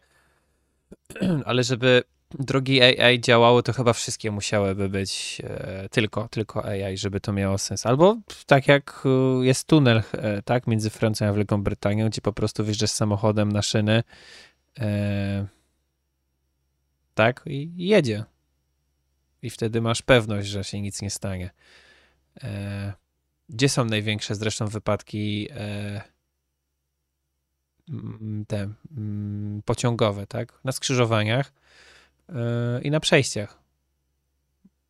ale 1.45 1.63
żeby 1.63 2.04
drogi 2.39 2.82
AI 2.82 3.21
działały, 3.21 3.63
to 3.63 3.73
chyba 3.73 3.93
wszystkie 3.93 4.32
musiałyby 4.32 4.89
być 4.89 5.41
e, 5.43 5.89
tylko, 5.89 6.28
tylko 6.28 6.65
AI, 6.65 6.97
żeby 6.97 7.19
to 7.19 7.34
miało 7.34 7.58
sens. 7.58 7.86
Albo 7.86 8.17
tak 8.45 8.67
jak 8.67 9.04
e, 9.06 9.45
jest 9.45 9.67
tunel, 9.67 10.04
e, 10.12 10.41
tak, 10.41 10.67
między 10.67 10.89
Francją 10.89 11.28
a 11.28 11.34
Wielką 11.34 11.63
Brytanią, 11.63 12.10
gdzie 12.10 12.21
po 12.21 12.34
prostu 12.34 12.65
wjeżdżasz 12.65 12.91
samochodem 12.91 13.52
na 13.52 13.62
szyny, 13.62 14.04
e, 14.80 15.47
tak, 17.13 17.43
i 17.45 17.71
jedzie. 17.78 18.23
I 19.41 19.49
wtedy 19.49 19.82
masz 19.82 20.02
pewność, 20.02 20.47
że 20.47 20.63
się 20.63 20.82
nic 20.82 21.02
nie 21.02 21.10
stanie. 21.10 21.49
E, 22.43 22.93
gdzie 23.49 23.69
są 23.69 23.86
największe 23.86 24.36
zresztą 24.36 24.67
wypadki 24.67 25.47
e, 25.52 26.02
te 28.48 28.69
mm, 28.98 29.62
pociągowe, 29.65 30.28
tak? 30.28 30.60
Na 30.63 30.72
skrzyżowaniach 30.72 31.54
yy, 32.30 32.36
i 32.84 32.91
na 32.91 33.00
przejściach. 33.00 33.63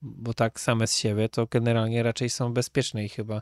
Bo 0.01 0.33
tak 0.33 0.59
same 0.59 0.87
z 0.87 0.95
siebie 0.95 1.29
to 1.29 1.47
generalnie 1.51 2.03
raczej 2.03 2.29
są 2.29 2.53
bezpieczne 2.53 3.05
i 3.05 3.09
chyba 3.09 3.41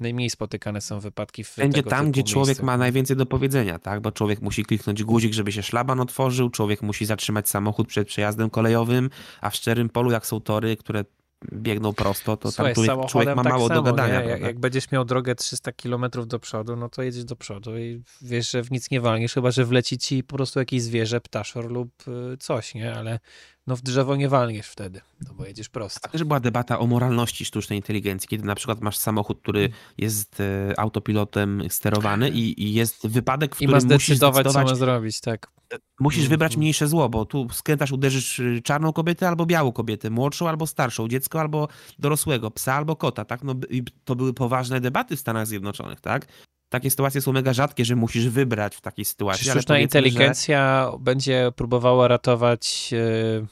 najmniej 0.00 0.30
spotykane 0.30 0.80
są 0.80 1.00
wypadki 1.00 1.44
w 1.44 1.56
Będzie 1.56 1.82
tam, 1.82 2.10
gdzie 2.10 2.22
człowiek 2.22 2.62
ma 2.62 2.76
najwięcej 2.76 3.16
do 3.16 3.26
powiedzenia, 3.26 3.78
tak? 3.78 4.00
Bo 4.00 4.12
człowiek 4.12 4.42
musi 4.42 4.64
kliknąć 4.64 5.04
guzik, 5.04 5.32
żeby 5.32 5.52
się 5.52 5.62
szlaban 5.62 6.00
otworzył, 6.00 6.50
człowiek 6.50 6.82
musi 6.82 7.06
zatrzymać 7.06 7.48
samochód 7.48 7.88
przed 7.88 8.08
przejazdem 8.08 8.50
kolejowym, 8.50 9.10
a 9.40 9.50
w 9.50 9.56
szczerym 9.56 9.88
polu, 9.88 10.10
jak 10.10 10.26
są 10.26 10.40
tory, 10.40 10.76
które 10.76 11.04
biegną 11.52 11.92
prosto, 11.92 12.36
to 12.36 12.52
Słuchaj, 12.52 12.74
tam 12.74 12.84
człowiek, 12.84 13.10
człowiek 13.10 13.36
ma 13.36 13.42
tak 13.44 13.52
mało 13.52 13.68
samo, 13.68 13.82
do 13.82 13.82
gadania. 13.82 14.22
Jak, 14.22 14.40
jak, 14.40 14.58
będziesz 14.58 14.90
miał 14.90 15.04
drogę 15.04 15.34
300 15.34 15.72
km 15.72 16.04
do 16.26 16.38
przodu, 16.38 16.76
no 16.76 16.88
to 16.88 17.02
jedziesz 17.02 17.24
do 17.24 17.36
przodu 17.36 17.78
i 17.78 18.02
wiesz, 18.22 18.50
że 18.50 18.62
w 18.62 18.70
nic 18.70 18.90
nie 18.90 19.00
walniesz, 19.00 19.34
chyba 19.34 19.50
że 19.50 19.64
wleci 19.64 19.98
ci 19.98 20.24
po 20.24 20.36
prostu 20.36 20.58
jakieś 20.58 20.82
zwierzę, 20.82 21.20
ptaszor 21.20 21.70
lub 21.70 22.08
y, 22.08 22.36
coś, 22.36 22.74
nie? 22.74 22.94
Ale 22.94 23.18
no 23.66 23.76
w 23.76 23.82
drzewo 23.82 24.16
nie 24.16 24.28
walniesz 24.28 24.66
wtedy, 24.66 25.00
no 25.28 25.34
bo 25.34 25.46
jedziesz 25.46 25.68
prosto. 25.68 26.00
A 26.02 26.08
też 26.08 26.24
była 26.24 26.40
debata 26.40 26.78
o 26.78 26.86
moralności 26.86 27.44
sztucznej 27.44 27.78
inteligencji, 27.78 28.28
kiedy 28.28 28.44
na 28.44 28.54
przykład 28.54 28.80
masz 28.80 28.96
samochód, 28.96 29.40
który 29.42 29.60
hmm. 29.60 29.78
jest 29.98 30.40
e, 30.40 30.80
autopilotem 30.80 31.62
sterowany 31.68 32.30
i, 32.30 32.62
i 32.62 32.74
jest 32.74 33.06
wypadek, 33.06 33.54
w 33.54 33.56
którym 33.56 33.70
I 33.70 33.74
ma 33.74 33.80
zdecydować, 33.80 34.00
musisz 34.00 34.16
zdecydować, 34.16 34.52
co 34.52 34.72
ma 34.72 34.74
zrobić, 34.74 35.20
tak. 35.20 35.57
Musisz 36.00 36.20
hmm. 36.20 36.30
wybrać 36.30 36.56
mniejsze 36.56 36.88
zło, 36.88 37.08
bo 37.08 37.24
tu 37.24 37.46
skrętasz, 37.52 37.92
uderzysz 37.92 38.38
y, 38.38 38.60
czarną 38.64 38.92
kobietę 38.92 39.28
albo 39.28 39.46
białą 39.46 39.72
kobietę, 39.72 40.10
młodszą 40.10 40.48
albo 40.48 40.66
starszą, 40.66 41.08
dziecko 41.08 41.40
albo 41.40 41.68
dorosłego, 41.98 42.50
psa 42.50 42.74
albo 42.74 42.96
kota, 42.96 43.24
tak? 43.24 43.42
No 43.44 43.54
i 43.70 43.82
to 44.04 44.16
były 44.16 44.34
poważne 44.34 44.80
debaty 44.80 45.16
w 45.16 45.20
Stanach 45.20 45.46
Zjednoczonych, 45.46 46.00
tak? 46.00 46.26
takie 46.68 46.90
sytuacje 46.90 47.20
są 47.20 47.32
mega 47.32 47.52
rzadkie, 47.52 47.84
że 47.84 47.96
musisz 47.96 48.28
wybrać 48.28 48.76
w 48.76 48.80
takiej 48.80 49.04
sytuacji. 49.04 49.44
Czy 49.44 49.50
sztuczna 49.50 49.78
inteligencja 49.78 50.88
że... 50.92 50.98
będzie 50.98 51.52
próbowała 51.56 52.08
ratować 52.08 52.92
yy, 52.92 53.46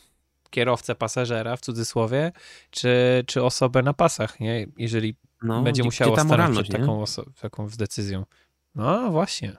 kierowcę 0.50 0.94
pasażera 0.94 1.56
w 1.56 1.60
cudzysłowie, 1.60 2.32
czy, 2.70 3.24
czy 3.26 3.44
osobę 3.44 3.82
na 3.82 3.94
pasach, 3.94 4.40
nie? 4.40 4.66
Jeżeli 4.78 5.16
no, 5.42 5.62
będzie 5.62 5.82
musiało 5.84 6.16
stanąć 6.16 6.58
przed 6.58 6.80
taką, 6.80 7.04
taką 7.40 7.68
decyzją. 7.68 8.24
No 8.74 9.10
właśnie. 9.10 9.56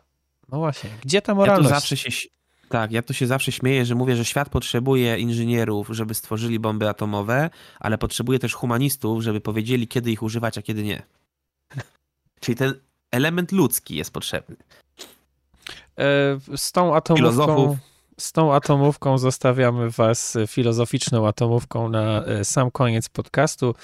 No 0.50 0.58
właśnie. 0.58 0.90
Gdzie 1.04 1.22
ta 1.22 1.36
moralność? 1.36 1.70
Ja 1.70 1.76
zawsze 1.76 1.98
się, 1.98 2.28
tak, 2.70 2.92
ja 2.92 3.02
tu 3.02 3.14
się 3.14 3.28
zawsze 3.28 3.52
śmieję, 3.52 3.86
że 3.86 3.96
mówię, 3.96 4.16
że 4.16 4.26
świat 4.26 4.50
potrzebuje 4.50 5.18
inżynierów, 5.18 5.88
żeby 5.92 6.14
stworzyli 6.14 6.60
bomby 6.60 6.90
atomowe, 6.90 7.50
ale 7.80 7.98
potrzebuje 7.98 8.40
też 8.40 8.54
humanistów, 8.54 9.24
żeby 9.24 9.42
powiedzieli, 9.42 9.88
kiedy 9.88 10.12
ich 10.12 10.24
używać, 10.24 10.58
a 10.58 10.62
kiedy 10.62 10.84
nie. 10.84 11.04
Czyli 12.42 12.56
ten 12.56 12.74
element 13.12 13.52
ludzki 13.52 13.96
jest 13.96 14.14
potrzebny. 14.14 14.56
E, 15.98 16.40
z 16.58 16.72
tą 16.72 16.96
atomówką... 16.96 17.16
Filozofów 17.16 17.78
z 18.20 18.32
tą 18.32 18.54
atomówką 18.54 19.18
zostawiamy 19.18 19.90
Was 19.90 20.38
filozoficzną 20.48 21.28
atomówką 21.28 21.90
na 21.90 22.26
e, 22.26 22.46
sam 22.46 22.72
koniec 22.72 23.10
podcastu. 23.10 23.76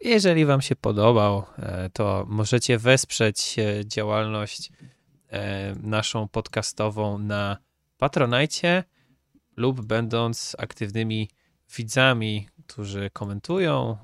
Jeżeli 0.00 0.44
Wam 0.44 0.60
się 0.60 0.76
podobał, 0.76 1.44
e, 1.58 1.90
to 1.90 2.26
możecie 2.28 2.78
wesprzeć 2.78 3.56
e, 3.58 3.86
działalność 3.86 4.72
naszą 5.82 6.28
podcastową 6.28 7.18
na 7.18 7.56
Patronajcie 8.02 8.84
lub 9.56 9.80
będąc 9.80 10.56
aktywnymi 10.58 11.30
widzami, 11.76 12.48
którzy 12.66 13.10
komentują, 13.12 13.96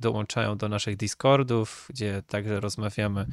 dołączają 0.00 0.58
do 0.58 0.68
naszych 0.68 0.96
Discordów, 0.96 1.86
gdzie 1.90 2.22
także 2.26 2.60
rozmawiamy. 2.60 3.26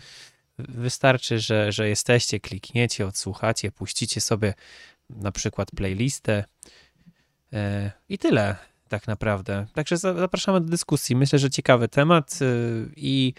Wystarczy, 0.57 1.39
że, 1.39 1.71
że 1.71 1.89
jesteście, 1.89 2.39
klikniecie, 2.39 3.07
odsłuchacie, 3.07 3.71
puścicie 3.71 4.21
sobie 4.21 4.53
na 5.09 5.31
przykład 5.31 5.71
playlistę 5.71 6.45
e, 7.53 7.91
i 8.09 8.17
tyle 8.17 8.55
tak 8.87 9.07
naprawdę. 9.07 9.65
Także 9.73 9.97
zapraszamy 9.97 10.61
do 10.61 10.69
dyskusji. 10.69 11.15
Myślę, 11.15 11.39
że 11.39 11.49
ciekawy 11.49 11.87
temat 11.87 12.39
e, 12.41 12.45
i 12.95 13.33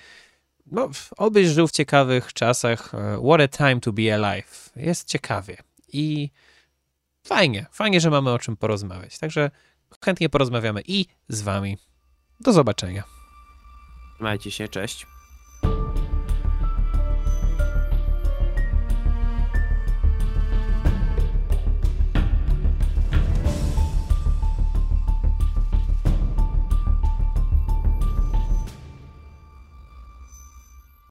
no, 0.66 0.90
obyś 1.16 1.48
żył 1.48 1.68
w 1.68 1.72
ciekawych 1.72 2.32
czasach. 2.32 2.94
E, 2.94 3.22
what 3.24 3.40
a 3.40 3.48
time 3.48 3.80
to 3.80 3.92
be 3.92 4.14
alive. 4.14 4.72
Jest 4.76 5.08
ciekawie 5.08 5.56
i 5.92 6.30
fajnie, 7.26 7.66
fajnie, 7.72 8.00
że 8.00 8.10
mamy 8.10 8.30
o 8.30 8.38
czym 8.38 8.56
porozmawiać. 8.56 9.18
Także 9.18 9.50
chętnie 10.04 10.28
porozmawiamy 10.28 10.82
i 10.86 11.06
z 11.28 11.42
wami. 11.42 11.78
Do 12.40 12.52
zobaczenia. 12.52 13.04
Trzymajcie 14.14 14.50
się, 14.50 14.68
cześć. 14.68 15.06